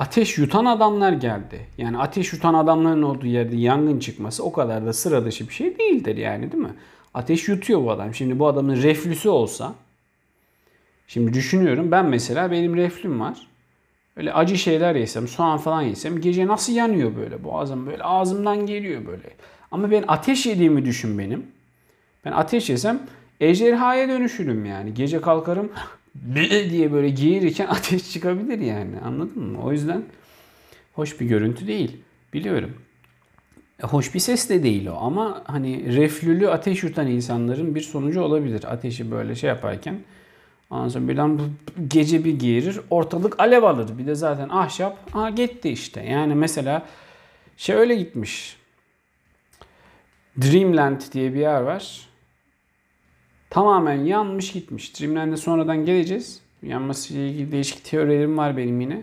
[0.00, 1.66] ateş yutan adamlar geldi.
[1.78, 5.78] Yani ateş yutan adamların olduğu yerde yangın çıkması o kadar da sıra dışı bir şey
[5.78, 6.74] değildir yani değil mi?
[7.14, 8.14] Ateş yutuyor bu adam.
[8.14, 9.74] Şimdi bu adamın reflüsü olsa
[11.08, 13.46] şimdi düşünüyorum ben mesela benim reflüm var.
[14.16, 19.06] Öyle acı şeyler yesem, soğan falan yesem gece nasıl yanıyor böyle boğazım böyle ağzımdan geliyor
[19.06, 19.30] böyle.
[19.70, 21.46] Ama ben ateş yediğimi düşün benim.
[22.24, 23.00] Ben ateş yesem
[23.40, 24.94] ejderhaya dönüşürüm yani.
[24.94, 25.72] Gece kalkarım
[26.70, 29.00] diye böyle geğirirken ateş çıkabilir yani.
[29.04, 29.62] Anladın mı?
[29.62, 30.02] O yüzden
[30.92, 31.96] hoş bir görüntü değil.
[32.32, 32.74] Biliyorum.
[33.82, 38.20] E, hoş bir ses de değil o ama hani reflülü ateş yutan insanların bir sonucu
[38.20, 38.72] olabilir.
[38.72, 39.98] Ateşi böyle şey yaparken
[40.70, 41.40] ondan sonra birden
[41.88, 43.98] gece bir geğirir ortalık alev alır.
[43.98, 46.02] Bir de zaten ahşap ha gitti işte.
[46.02, 46.86] Yani mesela
[47.56, 48.56] şey öyle gitmiş.
[50.42, 52.09] Dreamland diye bir yer var.
[53.50, 55.00] Tamamen yanmış gitmiş.
[55.00, 56.40] Dreamland'e sonradan geleceğiz.
[56.62, 59.02] Yanması ile ilgili değişik teorilerim var benim yine.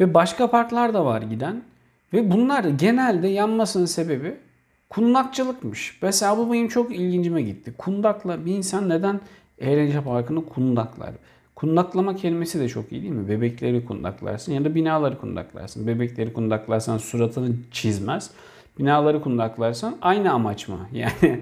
[0.00, 1.62] Ve başka parklar da var giden.
[2.12, 4.34] Ve bunlar genelde yanmasının sebebi
[4.90, 5.98] kundakçılıkmış.
[6.02, 7.74] Mesela bu benim çok ilgincime gitti.
[7.78, 9.20] Kundakla bir insan neden
[9.58, 11.10] eğlence parkını kundaklar?
[11.54, 13.28] Kundaklama kelimesi de çok iyi değil mi?
[13.28, 15.86] Bebekleri kundaklarsın ya da binaları kundaklarsın.
[15.86, 18.30] Bebekleri kundaklarsan suratını çizmez.
[18.78, 20.78] Binaları kundaklarsan aynı amaç mı?
[20.92, 21.40] Yani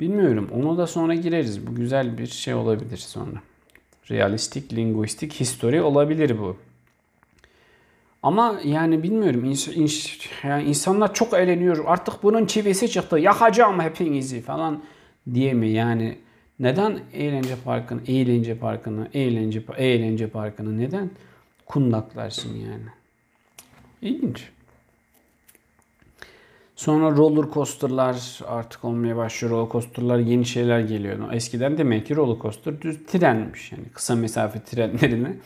[0.00, 0.50] bilmiyorum.
[0.54, 1.66] Onu da sonra gireriz.
[1.66, 3.42] Bu güzel bir şey olabilir sonra.
[4.10, 6.56] Realistik, linguistik, history olabilir bu.
[8.22, 11.84] Ama yani bilmiyorum ins, ins, yani insanlar çok eğleniyor.
[11.86, 13.18] Artık bunun çivisi çıktı.
[13.18, 14.82] Yakacağım hepinizi falan
[15.34, 15.68] diye mi?
[15.68, 16.18] Yani
[16.60, 21.10] neden eğlence parkını, eğlence parkını, eğlence eğlence parkını neden
[21.66, 22.86] kundaklarsın yani?
[24.02, 24.48] İlginç.
[26.76, 29.54] Sonra roller coaster'lar artık olmaya başlıyor.
[29.54, 31.32] Roller coaster'lar yeni şeyler geliyor.
[31.32, 33.72] Eskiden demek ki roller coaster düz trenmiş.
[33.72, 35.36] Yani kısa mesafe trenlerini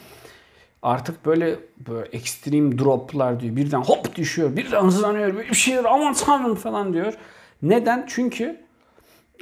[0.83, 3.57] artık böyle, böyle ekstrem droplar diyor.
[3.57, 7.14] Birden hop düşüyor, birden hızlanıyor, bir şey aman tanrım falan diyor.
[7.62, 8.07] Neden?
[8.09, 8.61] Çünkü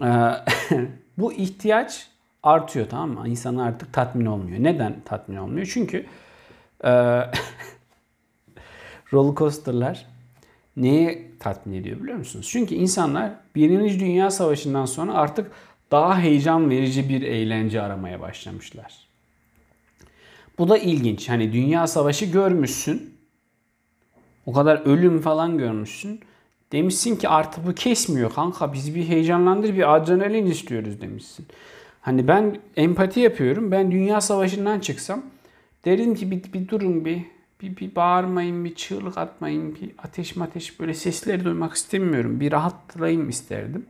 [0.02, 0.08] e,
[1.18, 2.06] bu ihtiyaç
[2.42, 3.28] artıyor tamam mı?
[3.28, 4.62] İnsanlar artık tatmin olmuyor.
[4.62, 5.70] Neden tatmin olmuyor?
[5.74, 6.06] Çünkü
[6.84, 6.90] e,
[9.12, 10.06] roller coaster'lar
[10.82, 12.48] neye tatmin ediyor biliyor musunuz?
[12.50, 15.50] Çünkü insanlar Birinci Dünya Savaşı'ndan sonra artık
[15.90, 19.08] daha heyecan verici bir eğlence aramaya başlamışlar.
[20.58, 21.28] Bu da ilginç.
[21.28, 23.14] Hani Dünya Savaşı görmüşsün.
[24.46, 26.20] O kadar ölüm falan görmüşsün.
[26.72, 28.72] Demişsin ki artık bu kesmiyor kanka.
[28.72, 31.46] Bizi bir heyecanlandır, bir adrenalin istiyoruz demişsin.
[32.00, 33.70] Hani ben empati yapıyorum.
[33.70, 35.22] Ben Dünya Savaşı'ndan çıksam
[35.84, 37.24] derim ki bir, bir durun bir,
[37.62, 42.40] bir, bir bağırmayın, bir çığlık atmayın, bir ateş ateş böyle sesleri duymak istemiyorum.
[42.40, 43.86] Bir rahatlayayım isterdim.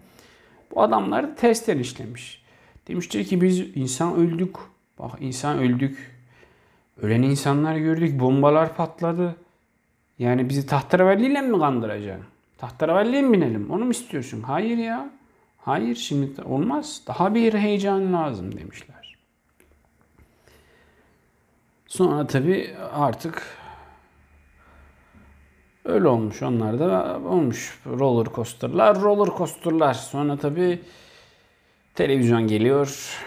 [0.75, 2.43] Bu adamlar da tersten işlemiş.
[2.89, 4.57] Demiştir ki biz insan öldük.
[4.99, 6.19] Bak insan öldük.
[7.03, 8.21] Ölen insanlar gördük.
[8.21, 9.37] Bombalar patladı.
[10.19, 12.27] Yani bizi tahterevalliyle mi kandıracaksın?
[12.59, 13.71] Tahterevalliye mi binelim?
[13.71, 14.43] Onu mu istiyorsun?
[14.43, 15.11] Hayır ya.
[15.59, 17.03] Hayır şimdi olmaz.
[17.07, 19.19] Daha bir heyecan lazım demişler.
[21.87, 23.58] Sonra tabi artık
[25.89, 26.43] öyle olmuş.
[26.43, 27.79] Onlar da olmuş.
[27.87, 29.95] Roller coaster'lar, roller coaster'lar.
[29.95, 30.81] Sonra tabi
[31.95, 33.19] televizyon geliyor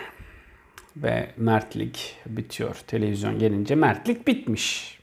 [0.98, 2.76] ve mertlik bitiyor.
[2.88, 5.00] Televizyon gelince mertlik bitmiş.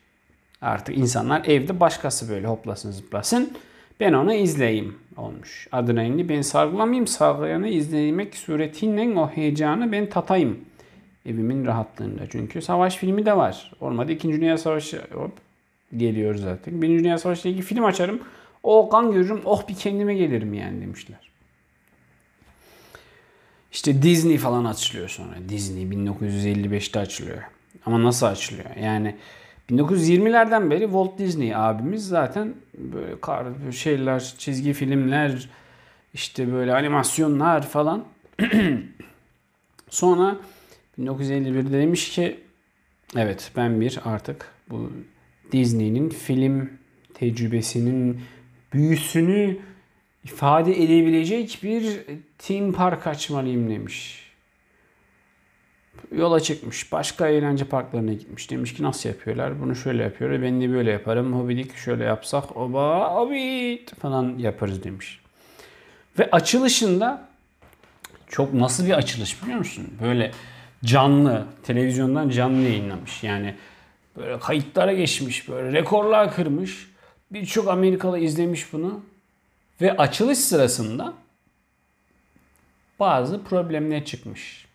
[0.61, 3.53] Artık insanlar evde başkası böyle hoplasın zıplasın.
[4.01, 5.68] Ben onu izleyeyim olmuş.
[5.73, 7.07] Adrenalini ben sargılamayayım.
[7.07, 10.59] Sargılayanı izlemek suretiyle o heyecanı ben tatayım.
[11.27, 12.23] Evimin rahatlığında.
[12.31, 13.73] Çünkü savaş filmi de var.
[13.81, 14.29] Olmadı 2.
[14.29, 15.47] Dünya Savaşı hop
[15.96, 16.83] geliyor zaten.
[16.83, 16.88] 1.
[16.88, 18.20] Dünya Savaşı ile ilgili film açarım.
[18.62, 19.40] O kan görürüm.
[19.44, 21.31] Oh bir kendime gelirim yani demişler.
[23.72, 25.35] İşte Disney falan açılıyor sonra.
[25.48, 27.42] Disney 1955'te açılıyor.
[27.87, 28.77] Ama nasıl açılıyor?
[28.83, 29.16] Yani
[29.70, 35.48] 1920'lerden beri Walt Disney abimiz zaten böyle kar şeyler, çizgi filmler,
[36.14, 38.05] işte böyle animasyonlar falan.
[39.90, 40.37] Sonra
[40.98, 42.40] 1951'de demiş ki
[43.16, 44.90] evet ben bir artık bu
[45.52, 46.70] Disney'nin film
[47.14, 48.20] tecrübesinin
[48.72, 49.56] büyüsünü
[50.24, 52.00] ifade edebilecek bir
[52.38, 54.28] theme park açmalıyım demiş.
[56.16, 56.92] Yola çıkmış.
[56.92, 58.50] Başka eğlence parklarına gitmiş.
[58.50, 59.61] Demiş ki nasıl yapıyorlar?
[59.61, 60.42] Bunu şöyle yapıyor.
[60.42, 61.32] Ben de böyle yaparım.
[61.40, 62.56] Hobidik şöyle yapsak.
[62.56, 65.20] Oba hobbit falan yaparız demiş.
[66.18, 67.28] Ve açılışında
[68.28, 69.87] çok nasıl bir açılış biliyor musun?
[70.02, 70.30] Böyle
[70.84, 73.22] canlı, televizyondan canlı yayınlamış.
[73.22, 73.54] Yani
[74.18, 76.90] böyle kayıtlara geçmiş, böyle rekorlar kırmış.
[77.31, 79.00] Birçok Amerikalı izlemiş bunu.
[79.81, 81.14] Ve açılış sırasında
[83.00, 84.66] bazı problemler çıkmış.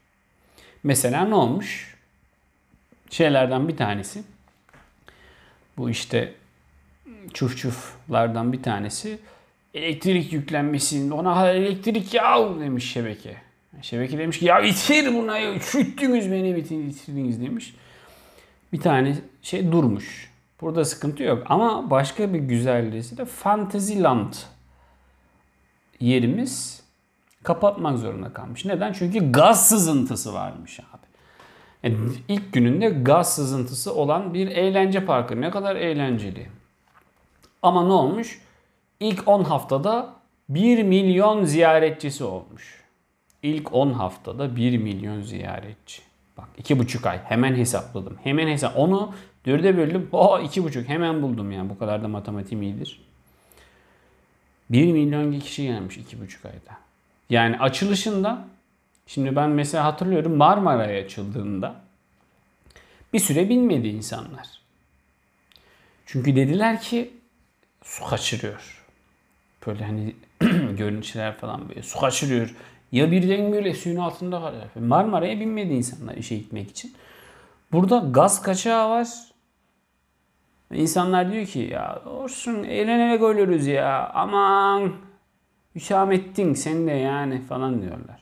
[0.83, 1.95] Mesela ne olmuş?
[3.09, 4.23] Şeylerden bir tanesi
[5.77, 6.33] bu işte
[7.33, 9.19] çuf çuflardan bir tanesi
[9.73, 13.37] elektrik yüklenmesi ona elektrik yav demiş şebeke.
[13.81, 17.73] Şebeke demiş ki ya bitir buna ya üşüttünüz beni bitirdiniz demiş.
[18.73, 20.33] Bir tane şey durmuş.
[20.61, 24.33] Burada sıkıntı yok ama başka bir güzelliği de Fantasyland
[25.99, 26.83] yerimiz
[27.43, 28.65] Kapatmak zorunda kalmış.
[28.65, 28.93] Neden?
[28.93, 31.03] Çünkü gaz sızıntısı varmış abi.
[31.83, 35.41] Yani ilk gününde gaz sızıntısı olan bir eğlence parkı.
[35.41, 36.49] Ne kadar eğlenceli.
[37.61, 38.41] Ama ne olmuş?
[38.99, 40.13] İlk 10 haftada
[40.49, 42.83] 1 milyon ziyaretçisi olmuş.
[43.43, 46.01] İlk 10 haftada 1 milyon ziyaretçi.
[46.37, 47.19] Bak 2,5 ay.
[47.23, 48.17] Hemen hesapladım.
[48.23, 48.77] Hemen hesap.
[48.77, 49.13] Onu
[49.45, 50.09] dörde böldüm.
[50.11, 51.69] Oh 2,5 hemen buldum yani.
[51.69, 53.01] Bu kadar da matematiğim iyidir.
[54.69, 56.77] 1 milyon kişi gelmiş 2,5 ayda.
[57.29, 58.47] Yani açılışında
[59.07, 61.75] şimdi ben mesela hatırlıyorum Marmara'ya açıldığında
[63.13, 64.47] bir süre bilmedi insanlar.
[66.05, 67.13] Çünkü dediler ki
[67.83, 68.83] su kaçırıyor.
[69.67, 70.15] Böyle hani
[70.77, 72.55] görüntüler falan böyle su kaçırıyor.
[72.93, 74.63] Ya birden böyle suyun altında kalıyor.
[74.75, 76.93] Marmara'ya binmedi insanlar işe gitmek için.
[77.71, 79.07] Burada gaz kaçağı var.
[80.73, 84.93] İnsanlar diyor ki ya olsun eğlenerek ölürüz ya aman
[85.75, 88.19] Hüsamettin sen de yani falan diyorlar.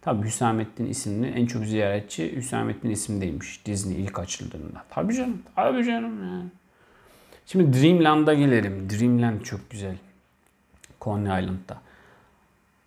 [0.00, 4.84] Tabi Hüsamettin isimli en çok ziyaretçi Hüsamettin isimdeymiş Disney ilk açıldığında.
[4.90, 6.48] Tabi canım, tabi canım yani.
[7.46, 8.90] Şimdi Dreamland'a gelelim.
[8.90, 9.96] Dreamland çok güzel.
[11.00, 11.80] Coney Island'da.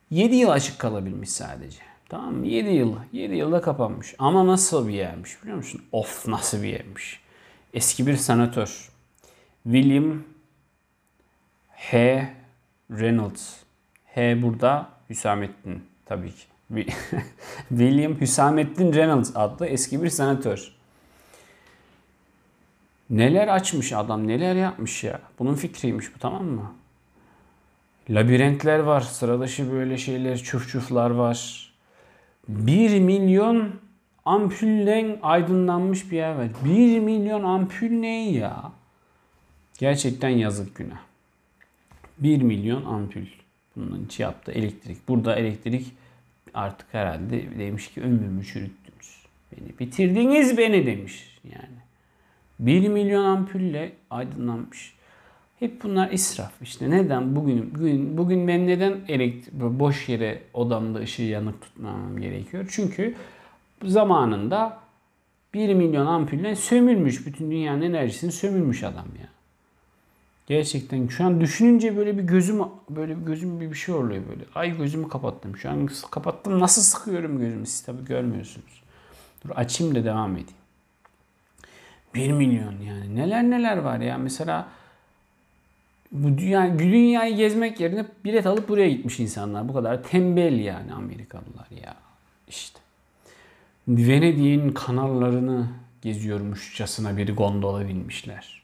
[0.10, 1.80] 7 yıl açık kalabilmiş sadece.
[2.10, 2.48] Tamam mı?
[2.48, 2.96] 7 yıl.
[3.12, 4.15] 7 yılda kapanmış.
[4.20, 5.82] Ama nasıl bir yermiş biliyor musun?
[5.91, 7.20] Of nasıl bir yermiş.
[7.74, 8.89] Eski bir senatör.
[9.63, 10.24] William
[11.70, 12.34] H.
[12.91, 13.54] Reynolds.
[14.06, 16.46] H burada Hüsamettin tabii ki.
[17.70, 20.72] William Hüsamettin Reynolds adlı eski bir senatör.
[23.10, 25.22] Neler açmış adam, neler yapmış ya.
[25.39, 26.72] Bunun fikriymiş bu tamam mı?
[28.10, 31.67] Labirentler var, sıradışı böyle şeyler, çuf var.
[32.48, 33.72] 1 milyon
[34.26, 36.48] ampullen aydınlanmış bir yer var.
[36.65, 38.72] 1 milyon ampul ne ya?
[39.80, 41.00] Gerçekten yazık günah.
[42.20, 43.26] 1 milyon ampul.
[43.76, 45.08] Bunun için yaptı elektrik.
[45.08, 45.91] Burada elektrik
[46.54, 49.26] artık herhalde demiş ki ömrümü çürüttünüz.
[49.52, 51.78] Beni bitirdiniz beni demiş yani.
[52.60, 54.97] 1 milyon ampulle aydınlanmış.
[55.60, 56.89] Hep bunlar israf işte.
[56.89, 62.65] Neden bugün bugün bugün ben neden elektrik boş yere odamda ışığı yanık tutmam gerekiyor?
[62.70, 63.15] Çünkü
[63.84, 64.80] zamanında
[65.54, 69.28] 1 milyon ampulle sömürmüş bütün dünyanın enerjisini sömürmüş adam ya.
[70.48, 74.43] Gerçekten şu an düşününce böyle bir gözüm böyle bir gözüm bir bir şey oluyor böyle.
[74.56, 75.58] Ay gözümü kapattım.
[75.58, 76.60] Şu an kapattım.
[76.60, 77.65] Nasıl sıkıyorum gözümü?
[77.65, 78.84] Siz tabii görmüyorsunuz.
[79.46, 80.50] Dur açayım da devam edeyim.
[82.15, 83.15] 1 milyon yani.
[83.15, 84.17] Neler neler var ya.
[84.17, 84.67] Mesela
[86.23, 89.69] bu dünya, dünyayı gezmek yerine bilet alıp buraya gitmiş insanlar.
[89.69, 91.95] Bu kadar tembel yani Amerikalılar ya.
[92.47, 92.80] İşte.
[93.88, 95.67] Venedik'in kanallarını
[96.01, 98.62] geziyormuşçasına bir gondola binmişler.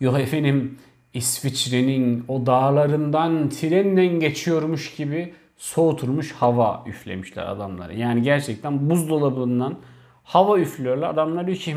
[0.00, 0.78] Yok efendim
[1.14, 7.92] İsviçre'nin o dağlarından trenle geçiyormuş gibi soğutulmuş hava üflemişler adamlara.
[7.92, 9.76] Yani gerçekten buzdolabından
[10.24, 11.10] hava üflüyorlar.
[11.10, 11.76] Adamlar diyor ki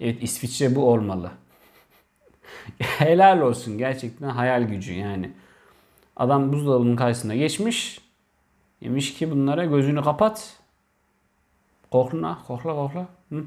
[0.00, 1.30] evet İsviçre bu olmalı.
[2.78, 5.30] Helal olsun gerçekten hayal gücü yani.
[6.16, 8.00] Adam buzdolabının karşısına geçmiş.
[8.82, 10.56] Demiş ki bunlara gözünü kapat.
[11.90, 13.08] Kokla, kokla, kokla.
[13.28, 13.44] Hı?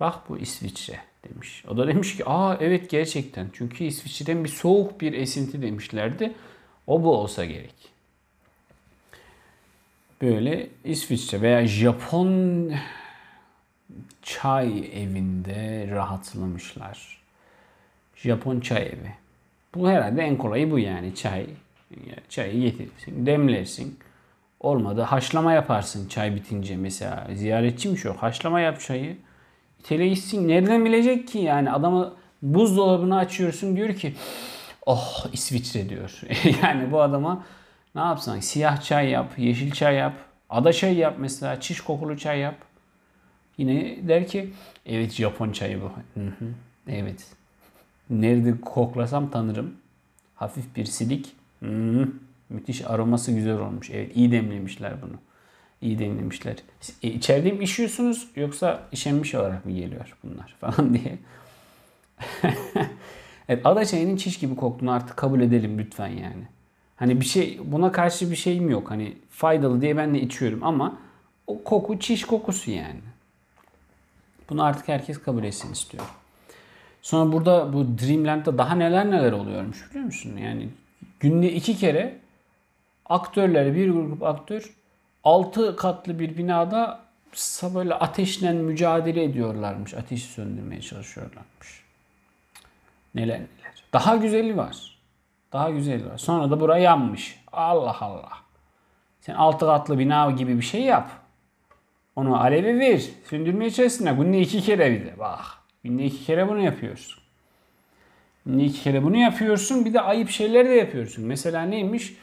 [0.00, 1.64] Bak bu İsviçre demiş.
[1.68, 3.50] O da demiş ki aa evet gerçekten.
[3.52, 6.32] Çünkü İsviçre'den bir soğuk bir esinti demişlerdi.
[6.86, 7.90] O bu olsa gerek.
[10.22, 12.72] Böyle İsviçre veya Japon
[14.22, 17.19] çay evinde rahatlamışlar.
[18.22, 19.12] Japon çay evi.
[19.74, 21.46] Bu herhalde en kolayı bu yani çay.
[22.28, 23.98] Çayı getirirsin, demlersin.
[24.60, 27.26] Olmadı haşlama yaparsın çay bitince mesela.
[27.34, 28.14] Ziyaretçiymiş o.
[28.14, 29.16] Haşlama yap çayı.
[29.82, 34.14] Teleistin nereden bilecek ki yani adamı buzdolabını açıyorsun diyor ki
[34.86, 36.20] oh İsviçre diyor.
[36.62, 37.44] yani bu adama
[37.94, 40.14] ne yapsan siyah çay yap, yeşil çay yap,
[40.50, 42.54] ada çay yap mesela, çiş kokulu çay yap.
[43.58, 44.50] Yine der ki
[44.86, 45.92] evet Japon çayı bu.
[46.88, 47.39] Evet.
[48.10, 49.74] Nerede koklasam tanırım.
[50.34, 51.32] Hafif bir silik.
[51.60, 52.08] Hı
[52.50, 53.90] Müthiş aroması güzel olmuş.
[53.90, 55.16] Evet iyi demlemişler bunu
[55.82, 56.56] iyi demlemişler.
[57.02, 61.18] E, içeride mi işiyorsunuz yoksa işenmiş olarak mı geliyor bunlar falan diye.
[63.48, 66.48] evet ada çayının çiş gibi koktuğunu artık kabul edelim lütfen yani.
[66.96, 68.90] Hani bir şey buna karşı bir şeyim yok.
[68.90, 70.98] Hani faydalı diye ben de içiyorum ama
[71.46, 73.00] o koku çiş kokusu yani.
[74.50, 76.10] Bunu artık herkes kabul etsin istiyorum.
[77.02, 80.36] Sonra burada bu Dreamland'da daha neler neler oluyormuş biliyor musun?
[80.36, 80.68] Yani
[81.20, 82.18] günde iki kere
[83.06, 84.74] aktörler bir grup aktör
[85.24, 87.00] 6 katlı bir binada
[87.74, 89.94] böyle ateşle mücadele ediyorlarmış.
[89.94, 91.84] Ateşi söndürmeye çalışıyorlarmış.
[93.14, 93.84] Neler neler.
[93.92, 94.98] Daha güzeli var.
[95.52, 96.18] Daha güzeli var.
[96.18, 97.40] Sonra da buraya yanmış.
[97.52, 98.30] Allah Allah.
[99.20, 101.10] Sen altı katlı bina gibi bir şey yap.
[102.16, 103.02] Onu aleve ver.
[103.24, 104.12] Söndürmeye çalışsınlar.
[104.12, 105.18] Günde iki kere bir de.
[105.18, 105.59] Bak.
[105.84, 107.22] Günde iki kere bunu yapıyorsun.
[108.46, 109.84] Günde iki kere bunu yapıyorsun.
[109.84, 111.24] Bir de ayıp şeyler de yapıyorsun.
[111.24, 112.14] Mesela neymiş?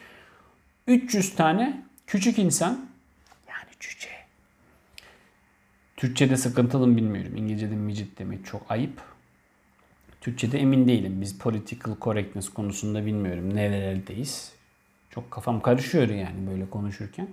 [0.86, 2.88] 300 tane küçük insan
[3.48, 4.08] yani cüce.
[5.96, 7.36] Türkçe'de sıkıntılı mı bilmiyorum.
[7.36, 9.02] İngilizce'de micit demek çok ayıp.
[10.20, 11.20] Türkçe'de emin değilim.
[11.20, 13.54] Biz political correctness konusunda bilmiyorum.
[13.54, 14.52] Nerelerdeyiz.
[15.10, 17.28] Çok kafam karışıyor yani böyle konuşurken.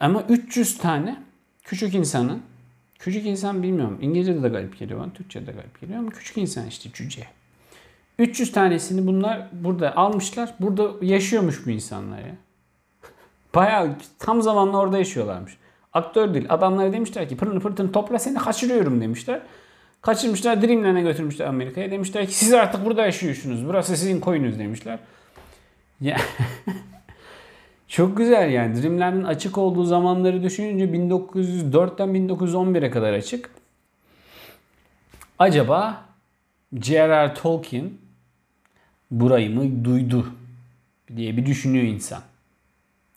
[0.00, 1.22] Ama 300 tane
[1.62, 2.40] küçük insanı,
[2.98, 3.98] küçük insan bilmiyorum.
[4.00, 7.26] İngilizce'de de garip geliyor bana, Türkçe'de de garip geliyor ama küçük insan işte cüce.
[8.18, 10.54] 300 tanesini bunlar burada almışlar.
[10.60, 12.34] Burada yaşıyormuş bu insanlar ya.
[13.54, 15.56] Bayağı tam zamanlı orada yaşıyorlarmış.
[15.92, 16.46] Aktör değil.
[16.48, 19.40] Adamlara demişler ki pırını pırtını topla seni kaçırıyorum demişler.
[20.02, 21.90] Kaçırmışlar Dreamland'e götürmüşler Amerika'ya.
[21.90, 23.66] Demişler ki siz artık burada yaşıyorsunuz.
[23.66, 24.98] Burası sizin koyunuz demişler.
[26.00, 26.16] Ya
[27.88, 28.82] Çok güzel yani.
[28.82, 33.50] Dreamland'in açık olduğu zamanları düşününce 1904'ten 1911'e kadar açık.
[35.38, 36.04] Acaba
[36.82, 37.34] J.R.R.
[37.34, 37.90] Tolkien
[39.10, 40.26] burayı mı duydu
[41.16, 42.22] diye bir düşünüyor insan.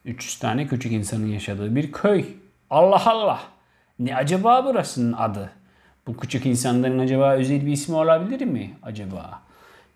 [0.05, 2.25] 300 tane küçük insanın yaşadığı bir köy.
[2.69, 3.39] Allah Allah.
[3.99, 5.51] Ne acaba burasının adı?
[6.07, 9.41] Bu küçük insanların acaba özel bir ismi olabilir mi acaba?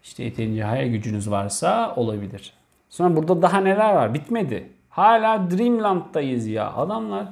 [0.03, 2.53] İşte yeterince hayal gücünüz varsa olabilir.
[2.93, 4.13] Sonra burada daha neler var?
[4.13, 4.69] Bitmedi.
[4.89, 6.73] Hala Dreamland'dayız ya.
[6.73, 7.27] Adamlar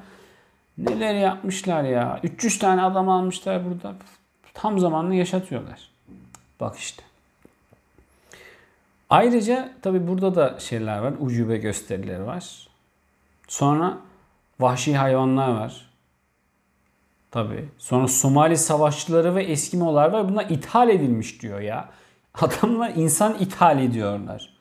[0.78, 2.20] neler yapmışlar ya.
[2.24, 3.94] 300 tane adam almışlar burada.
[4.54, 5.90] Tam zamanlı yaşatıyorlar.
[6.60, 7.04] Bak işte.
[9.10, 11.14] Ayrıca tabi burada da şeyler var.
[11.20, 12.68] Ucube gösterileri var.
[13.48, 13.98] Sonra
[14.60, 15.90] vahşi hayvanlar var.
[17.32, 17.70] Tabi.
[17.78, 20.30] Sonra Somali savaşçıları ve Eskimolar var.
[20.30, 21.90] Bunlar ithal edilmiş diyor ya.
[22.42, 24.61] Adamlar insan ithal ediyorlar.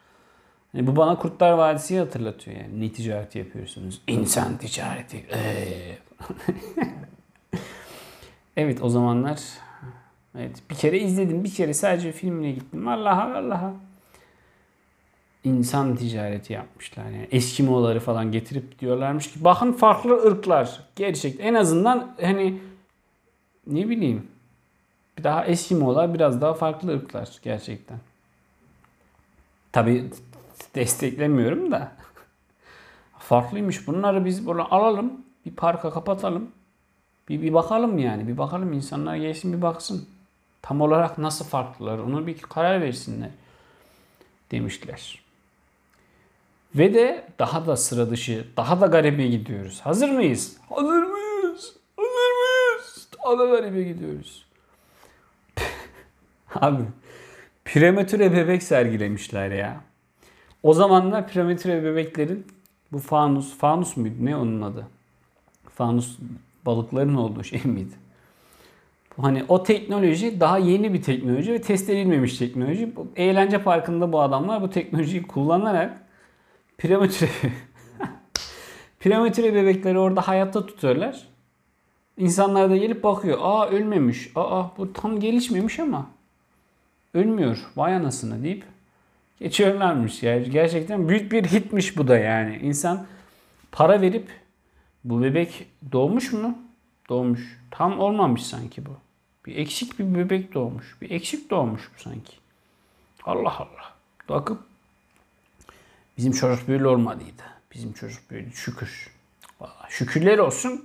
[0.74, 2.80] Yani bu bana Kurtlar Vadisi'yi hatırlatıyor yani.
[2.80, 4.00] Ne ticareti yapıyorsunuz?
[4.06, 5.26] İnsan ticareti.
[5.32, 5.98] Ee.
[8.56, 9.40] evet o zamanlar
[10.38, 11.44] evet bir kere izledim.
[11.44, 12.88] Bir kere sadece filmine gittim.
[12.88, 13.74] Allah'a Allah'a.
[15.44, 17.04] İnsan ticareti yapmışlar.
[17.04, 20.80] Yani Eskimoları falan getirip diyorlarmış ki bakın farklı ırklar.
[20.96, 22.60] Gerçekten en azından hani
[23.66, 24.26] ne bileyim
[25.18, 27.98] bir daha Eskimolar biraz daha farklı ırklar gerçekten.
[29.72, 30.10] Tabi
[30.74, 31.92] desteklemiyorum da.
[33.18, 33.86] Farklıymış.
[33.86, 35.12] Bunları biz böyle alalım.
[35.46, 36.50] Bir parka kapatalım.
[37.28, 38.28] Bir, bir bakalım yani.
[38.28, 40.08] Bir bakalım insanlar gelsin bir baksın.
[40.62, 43.30] Tam olarak nasıl farklılar onu bir karar versinler
[44.50, 45.20] demişler.
[46.74, 49.80] Ve de daha da sıra dışı, daha da garibe gidiyoruz.
[49.80, 50.56] Hazır mıyız?
[50.68, 51.76] Hazır mıyız?
[51.96, 53.08] Hazır mıyız?
[53.18, 54.46] Daha da garibe gidiyoruz.
[56.54, 56.82] Abi
[57.64, 59.80] prematüre bebek sergilemişler ya.
[60.62, 62.46] O zamanlar prematüre bebeklerin
[62.92, 64.86] bu fanus, fanus muydu ne onun adı?
[65.74, 66.18] Fanus
[66.66, 67.94] balıkların olduğu şey miydi?
[69.20, 72.92] Hani o teknoloji daha yeni bir teknoloji ve test edilmemiş teknoloji.
[73.16, 76.02] Eğlence parkında bu adamlar bu teknolojiyi kullanarak
[76.78, 77.30] prematüre
[79.00, 81.26] prematüre bebekleri orada hayatta tutuyorlar.
[82.16, 83.38] İnsanlar da gelip bakıyor.
[83.40, 84.30] Aa ölmemiş.
[84.34, 86.06] Aa bu tam gelişmemiş ama
[87.14, 87.58] ölmüyor.
[87.76, 88.64] Vay anasını deyip
[89.40, 90.22] geçiyorlarmış.
[90.22, 92.56] Yani gerçekten büyük bir hitmiş bu da yani.
[92.56, 93.06] İnsan
[93.72, 94.28] para verip
[95.04, 96.58] bu bebek doğmuş mu?
[97.08, 97.60] Doğmuş.
[97.70, 98.90] Tam olmamış sanki bu.
[99.46, 100.96] Bir eksik bir bebek doğmuş.
[101.02, 102.32] Bir eksik doğmuş bu sanki.
[103.24, 103.94] Allah Allah.
[104.28, 104.60] Bakıp
[106.16, 107.42] bizim çocuk böyle olmadıydı.
[107.74, 109.10] Bizim çocuk böyle şükür.
[109.60, 110.84] Vallahi şükürler olsun.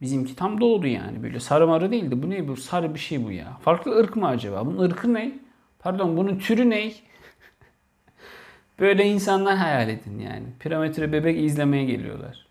[0.00, 1.22] Bizimki tam doğdu yani.
[1.22, 2.22] Böyle sarı marı değildi.
[2.22, 2.56] Bu ne bu?
[2.56, 3.58] Sarı bir şey bu ya.
[3.62, 4.66] Farklı ırk mı acaba?
[4.66, 5.38] Bunun ırkı ne?
[5.78, 6.92] Pardon bunun türü ne?
[8.80, 10.44] Böyle insanlar hayal edin yani.
[10.60, 12.46] Piramide bebek izlemeye geliyorlar.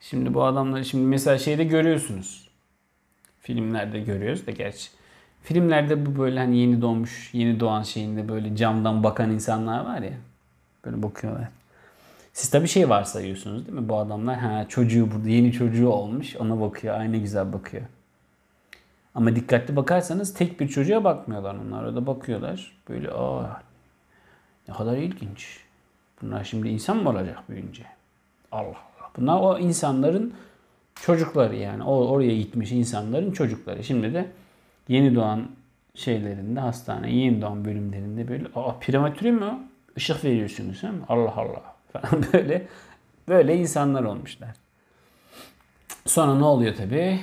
[0.00, 2.48] Şimdi bu adamları şimdi mesela şeyde görüyorsunuz.
[3.40, 4.88] Filmlerde görüyoruz da gerçi.
[5.42, 10.12] Filmlerde bu böyle hani yeni doğmuş, yeni doğan şeyinde böyle camdan bakan insanlar var ya.
[10.84, 11.48] Böyle bakıyorlar.
[12.32, 13.88] Siz tabii şey varsayıyorsunuz değil mi?
[13.88, 17.00] Bu adamlar ha çocuğu burada yeni çocuğu olmuş ona bakıyor.
[17.00, 17.82] Aynı güzel bakıyor.
[19.14, 21.84] Ama dikkatli bakarsanız tek bir çocuğa bakmıyorlar onlar.
[21.84, 22.72] Orada bakıyorlar.
[22.88, 23.62] Böyle aa
[24.68, 25.60] ne kadar ilginç.
[26.22, 27.82] Bunlar şimdi insan mı olacak büyünce?
[28.52, 29.10] Allah Allah.
[29.16, 30.34] Bunlar o insanların
[30.94, 31.82] çocukları yani.
[31.82, 33.84] O oraya gitmiş insanların çocukları.
[33.84, 34.30] Şimdi de
[34.88, 35.48] yeni doğan
[35.94, 39.58] şeylerinde hastane, yeni doğan bölümlerinde böyle aa prematüre mi o?
[39.96, 41.02] Işık veriyorsunuz değil mi?
[41.08, 42.66] Allah Allah falan böyle
[43.28, 44.50] böyle insanlar olmuşlar.
[46.06, 47.20] Sonra ne oluyor tabi?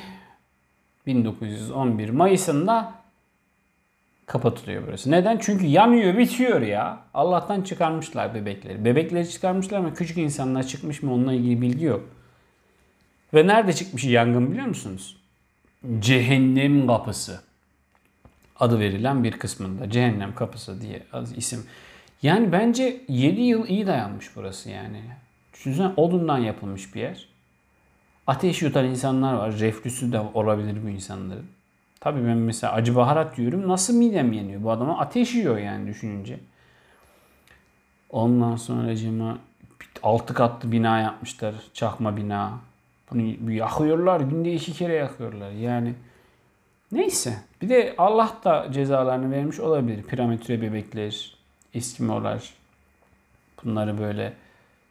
[1.08, 2.94] 1911 Mayıs'ında
[4.32, 5.12] kapatılıyor burası.
[5.12, 5.38] Neden?
[5.42, 7.00] Çünkü yanıyor, bitiyor ya.
[7.14, 8.86] Allah'tan çıkarmışlar bebekleri.
[8.86, 12.10] Bebekleri çıkarmışlar ama küçük insanlar çıkmış mı onunla ilgili bilgi yok.
[13.34, 15.18] Ve nerede çıkmış yangın biliyor musunuz?
[16.00, 17.42] Cehennem kapısı.
[18.60, 19.90] Adı verilen bir kısmında.
[19.90, 21.04] Cehennem kapısı diye
[21.36, 21.66] isim.
[22.22, 25.02] Yani bence 7 yıl iyi dayanmış burası yani.
[25.54, 27.28] Düşünsene odundan yapılmış bir yer.
[28.28, 29.60] Ateş yutan insanlar var.
[29.60, 31.46] Reflüsü de olabilir bu insanların.
[32.02, 33.68] Tabii ben mesela acı baharat yiyorum.
[33.68, 34.64] Nasıl midem yanıyor?
[34.64, 36.40] Bu adama ateş yiyor yani düşününce.
[38.10, 39.38] Ondan sonra cima
[40.04, 41.56] altı katlı bina yapmışlar.
[41.74, 42.52] Çakma bina.
[43.12, 44.20] Bunu yakıyorlar.
[44.20, 45.52] Günde iki kere yakıyorlar.
[45.52, 45.94] Yani
[46.92, 47.38] neyse.
[47.62, 50.04] Bir de Allah da cezalarını vermiş olabilir.
[50.04, 51.36] Piramide bebekler,
[51.74, 52.54] Eskimolar.
[53.64, 54.34] Bunları böyle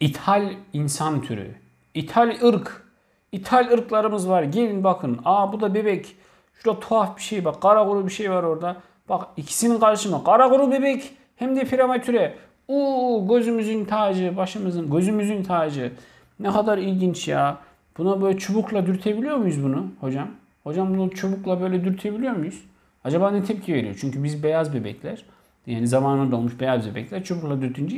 [0.00, 1.54] ithal insan türü.
[1.94, 2.86] ithal ırk.
[3.32, 4.42] İthal ırklarımız var.
[4.42, 5.20] Gelin bakın.
[5.24, 6.16] Aa bu da bebek.
[6.62, 7.62] Şurada tuhaf bir şey bak.
[7.62, 8.76] Kara kuru bir şey var orada.
[9.08, 10.24] Bak ikisinin karşıma.
[10.24, 12.34] Kara kuru bebek hem de primatüre.
[12.68, 15.92] Uuu gözümüzün tacı, başımızın, gözümüzün tacı.
[16.40, 17.58] Ne kadar ilginç ya.
[17.98, 20.28] Buna böyle çubukla dürtebiliyor muyuz bunu hocam?
[20.64, 22.62] Hocam bunu çubukla böyle dürtebiliyor muyuz?
[23.04, 23.96] Acaba ne tepki veriyor?
[24.00, 25.24] Çünkü biz beyaz bebekler.
[25.66, 27.96] Yani zamanında olmuş beyaz bebekler çubukla dürtünce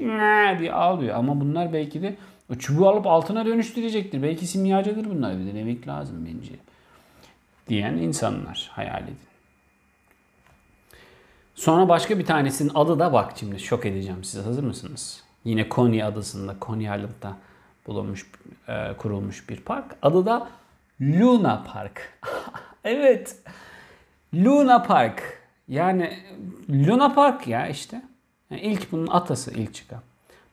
[0.59, 1.17] diye ağlıyor.
[1.17, 2.17] Ama bunlar belki de
[2.53, 4.23] o çubuğu alıp altına dönüştürecektir.
[4.23, 5.39] Belki simyacıdır bunlar.
[5.39, 6.53] Bir denemek lazım bence.
[7.69, 9.19] Diyen insanlar hayal edin.
[11.55, 14.43] Sonra başka bir tanesinin adı da bak şimdi şok edeceğim size.
[14.45, 15.23] Hazır mısınız?
[15.45, 17.37] Yine Konya adasında, Konya Island'da
[17.87, 18.31] bulunmuş,
[18.69, 19.97] e, kurulmuş bir park.
[20.03, 20.49] Adı da
[21.01, 22.19] Luna Park.
[22.85, 23.37] evet.
[24.35, 25.43] Luna Park.
[25.69, 26.19] Yani
[26.71, 28.03] Luna Park ya işte.
[28.51, 30.03] Yani ilk bunun atası ilk çıkan.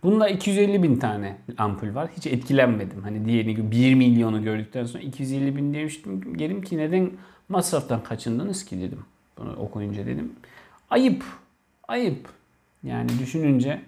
[0.03, 2.09] Bunda 250 bin tane ampul var.
[2.17, 3.01] Hiç etkilenmedim.
[3.03, 6.39] Hani diğerini 1 milyonu gördükten sonra 250 bin demiştim.
[6.39, 7.11] Dedim ki neden
[7.49, 8.99] masraftan kaçındınız ki dedim.
[9.37, 10.33] Bunu okuyunca dedim.
[10.89, 11.23] Ayıp.
[11.87, 12.29] Ayıp.
[12.83, 13.81] Yani düşününce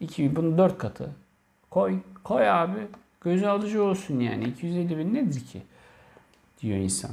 [0.00, 1.10] 2 bunun 4 katı.
[1.70, 1.98] Koy.
[2.24, 2.78] Koy abi.
[3.20, 4.44] Göz alıcı olsun yani.
[4.44, 5.62] 250 bin nedir ki?
[6.62, 7.10] Diyor insan.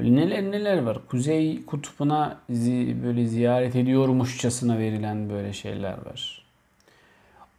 [0.00, 0.98] Böyle neler neler var.
[1.08, 6.44] Kuzey kutbuna zi, böyle ziyaret ediyormuşçasına verilen böyle şeyler var.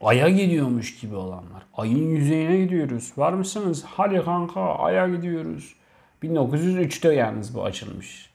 [0.02, 1.64] Ay'a gidiyormuş gibi olan var.
[1.78, 3.12] Ayın yüzeyine gidiyoruz.
[3.18, 3.84] Var mısınız?
[3.88, 5.76] Hadi kanka Ay'a gidiyoruz.
[6.24, 8.30] 1903'te yalnız bu açılmış.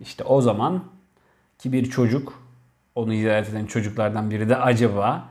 [0.00, 0.84] İşte o zaman
[1.58, 2.42] ki bir çocuk
[2.94, 5.28] onu ziyaret eden çocuklardan biri de acaba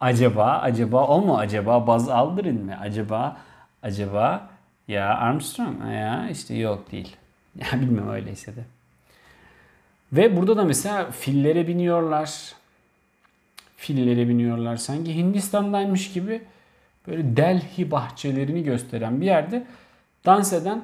[0.00, 3.36] acaba acaba o mu acaba Buzz Aldrin mi acaba
[3.82, 4.50] acaba
[4.88, 7.16] ya Armstrong ya işte yok değil.
[7.72, 8.64] Ya bilmiyorum öyleyse de.
[10.12, 12.52] Ve burada da mesela fillere biniyorlar.
[13.76, 14.76] Fillere biniyorlar.
[14.76, 16.42] Sanki Hindistan'daymış gibi
[17.06, 19.66] böyle Delhi bahçelerini gösteren bir yerde
[20.26, 20.82] dans eden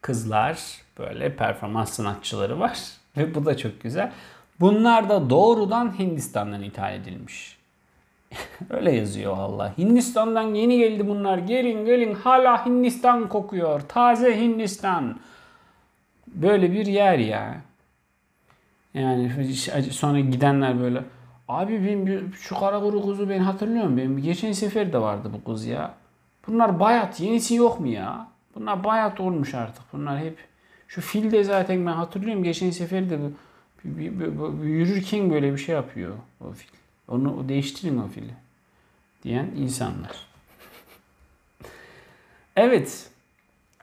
[0.00, 0.58] kızlar,
[0.98, 2.78] böyle performans sanatçıları var.
[3.16, 4.12] Ve bu da çok güzel.
[4.60, 7.58] Bunlar da doğrudan Hindistan'dan ithal edilmiş.
[8.70, 9.78] Öyle yazıyor valla.
[9.78, 11.38] Hindistan'dan yeni geldi bunlar.
[11.38, 13.80] Gelin gelin hala Hindistan kokuyor.
[13.80, 15.20] Taze Hindistan.
[16.34, 17.60] Böyle bir yer ya.
[18.94, 19.54] Yani
[19.90, 21.02] sonra gidenler böyle
[21.48, 23.96] abi benim şu kara kuru kuzu ben hatırlıyorum.
[23.96, 25.94] Benim geçen sefer de vardı bu kız ya.
[26.46, 27.20] Bunlar bayat.
[27.20, 28.28] Yenisi yok mu ya?
[28.54, 29.82] Bunlar bayat olmuş artık.
[29.92, 30.38] Bunlar hep
[30.88, 33.18] şu fil de zaten ben hatırlıyorum geçen sefer de
[33.84, 36.68] bu, yürürken böyle bir şey yapıyor o fil.
[37.08, 38.34] Onu değiştirin o fili.
[39.22, 40.26] Diyen insanlar.
[42.56, 43.10] evet.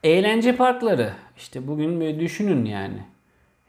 [0.03, 1.13] Eğlence parkları.
[1.38, 2.99] İşte bugün böyle düşünün yani.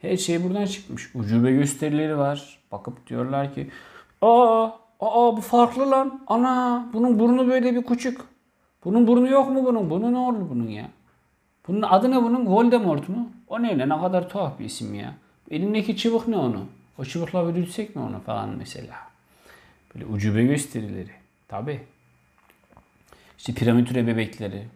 [0.02, 1.14] Her şey buradan çıkmış.
[1.14, 2.58] Ucube gösterileri var.
[2.72, 3.70] Bakıp diyorlar ki
[4.22, 4.68] aa,
[5.00, 6.20] aa bu farklı lan.
[6.26, 8.20] Ana bunun burnu böyle bir küçük.
[8.84, 9.90] Bunun burnu yok mu bunun?
[9.90, 10.88] Bunu ne olur bunun ya?
[11.68, 12.46] Bunun adı ne bunun?
[12.46, 13.30] Voldemort mu?
[13.48, 15.14] O ne Ne kadar tuhaf bir isim ya.
[15.50, 16.66] Elindeki çubuk ne onu?
[16.98, 18.94] O çubukla bir mi onu falan mesela.
[19.94, 21.10] Böyle ucube gösterileri.
[21.48, 21.80] Tabi.
[23.38, 24.66] İşte piramidüre bebekleri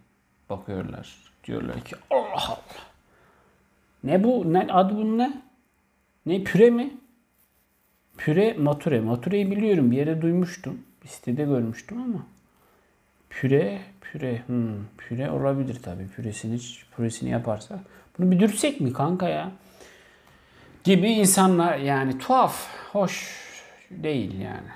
[0.51, 1.30] bakıyorlar.
[1.45, 2.59] Diyorlar ki Allah Allah.
[4.05, 4.53] Ne bu?
[4.53, 5.43] Ne, adı bunun ne?
[6.27, 6.91] Ne püre mi?
[8.19, 9.01] Püre mature.
[9.01, 9.91] Matureyi biliyorum.
[9.91, 10.83] Bir yere duymuştum.
[11.03, 12.27] Bir sitede görmüştüm ama.
[13.31, 14.43] Püre, püre.
[14.47, 16.09] Hmm, püre olabilir tabii.
[16.09, 16.59] Püresini,
[16.97, 17.81] püresini yaparsa.
[18.19, 19.53] Bunu bir dürsek mi kanka ya?
[20.85, 23.41] Gibi insanlar yani tuhaf, hoş
[23.91, 24.69] değil yani.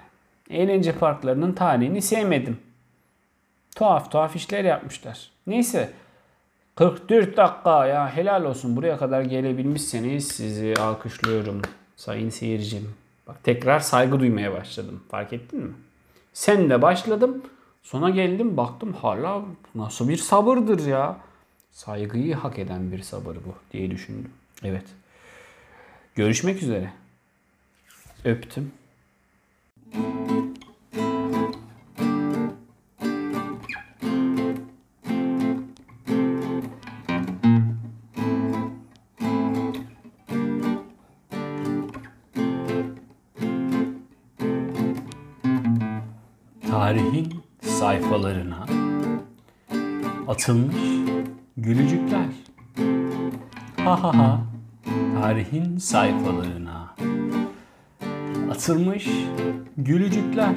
[0.50, 2.58] Eğlence parklarının tarihini sevmedim.
[3.76, 5.30] Tuhaf tuhaf işler yapmışlar.
[5.46, 5.90] Neyse
[6.74, 11.62] 44 dakika ya helal olsun buraya kadar gelebilmişseniz sizi alkışlıyorum
[11.96, 12.94] sayın seyircim.
[13.26, 15.02] Bak tekrar saygı duymaya başladım.
[15.10, 15.72] Fark ettin mi?
[16.32, 17.42] Sen de başladım.
[17.82, 19.42] Sona geldim baktım hala
[19.74, 21.16] nasıl bir sabırdır ya.
[21.70, 24.30] Saygıyı hak eden bir sabır bu diye düşündüm.
[24.62, 24.84] Evet.
[26.14, 26.92] Görüşmek üzere.
[28.24, 28.72] Öptüm.
[29.92, 30.53] Tarihin
[50.44, 50.76] atılmış
[51.56, 52.26] gülücükler.
[53.84, 54.40] Ha ha ha.
[55.14, 56.94] Tarihin sayfalarına
[58.50, 59.08] atılmış
[59.76, 60.56] gülücükler.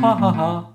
[0.00, 0.70] Ha ha ha.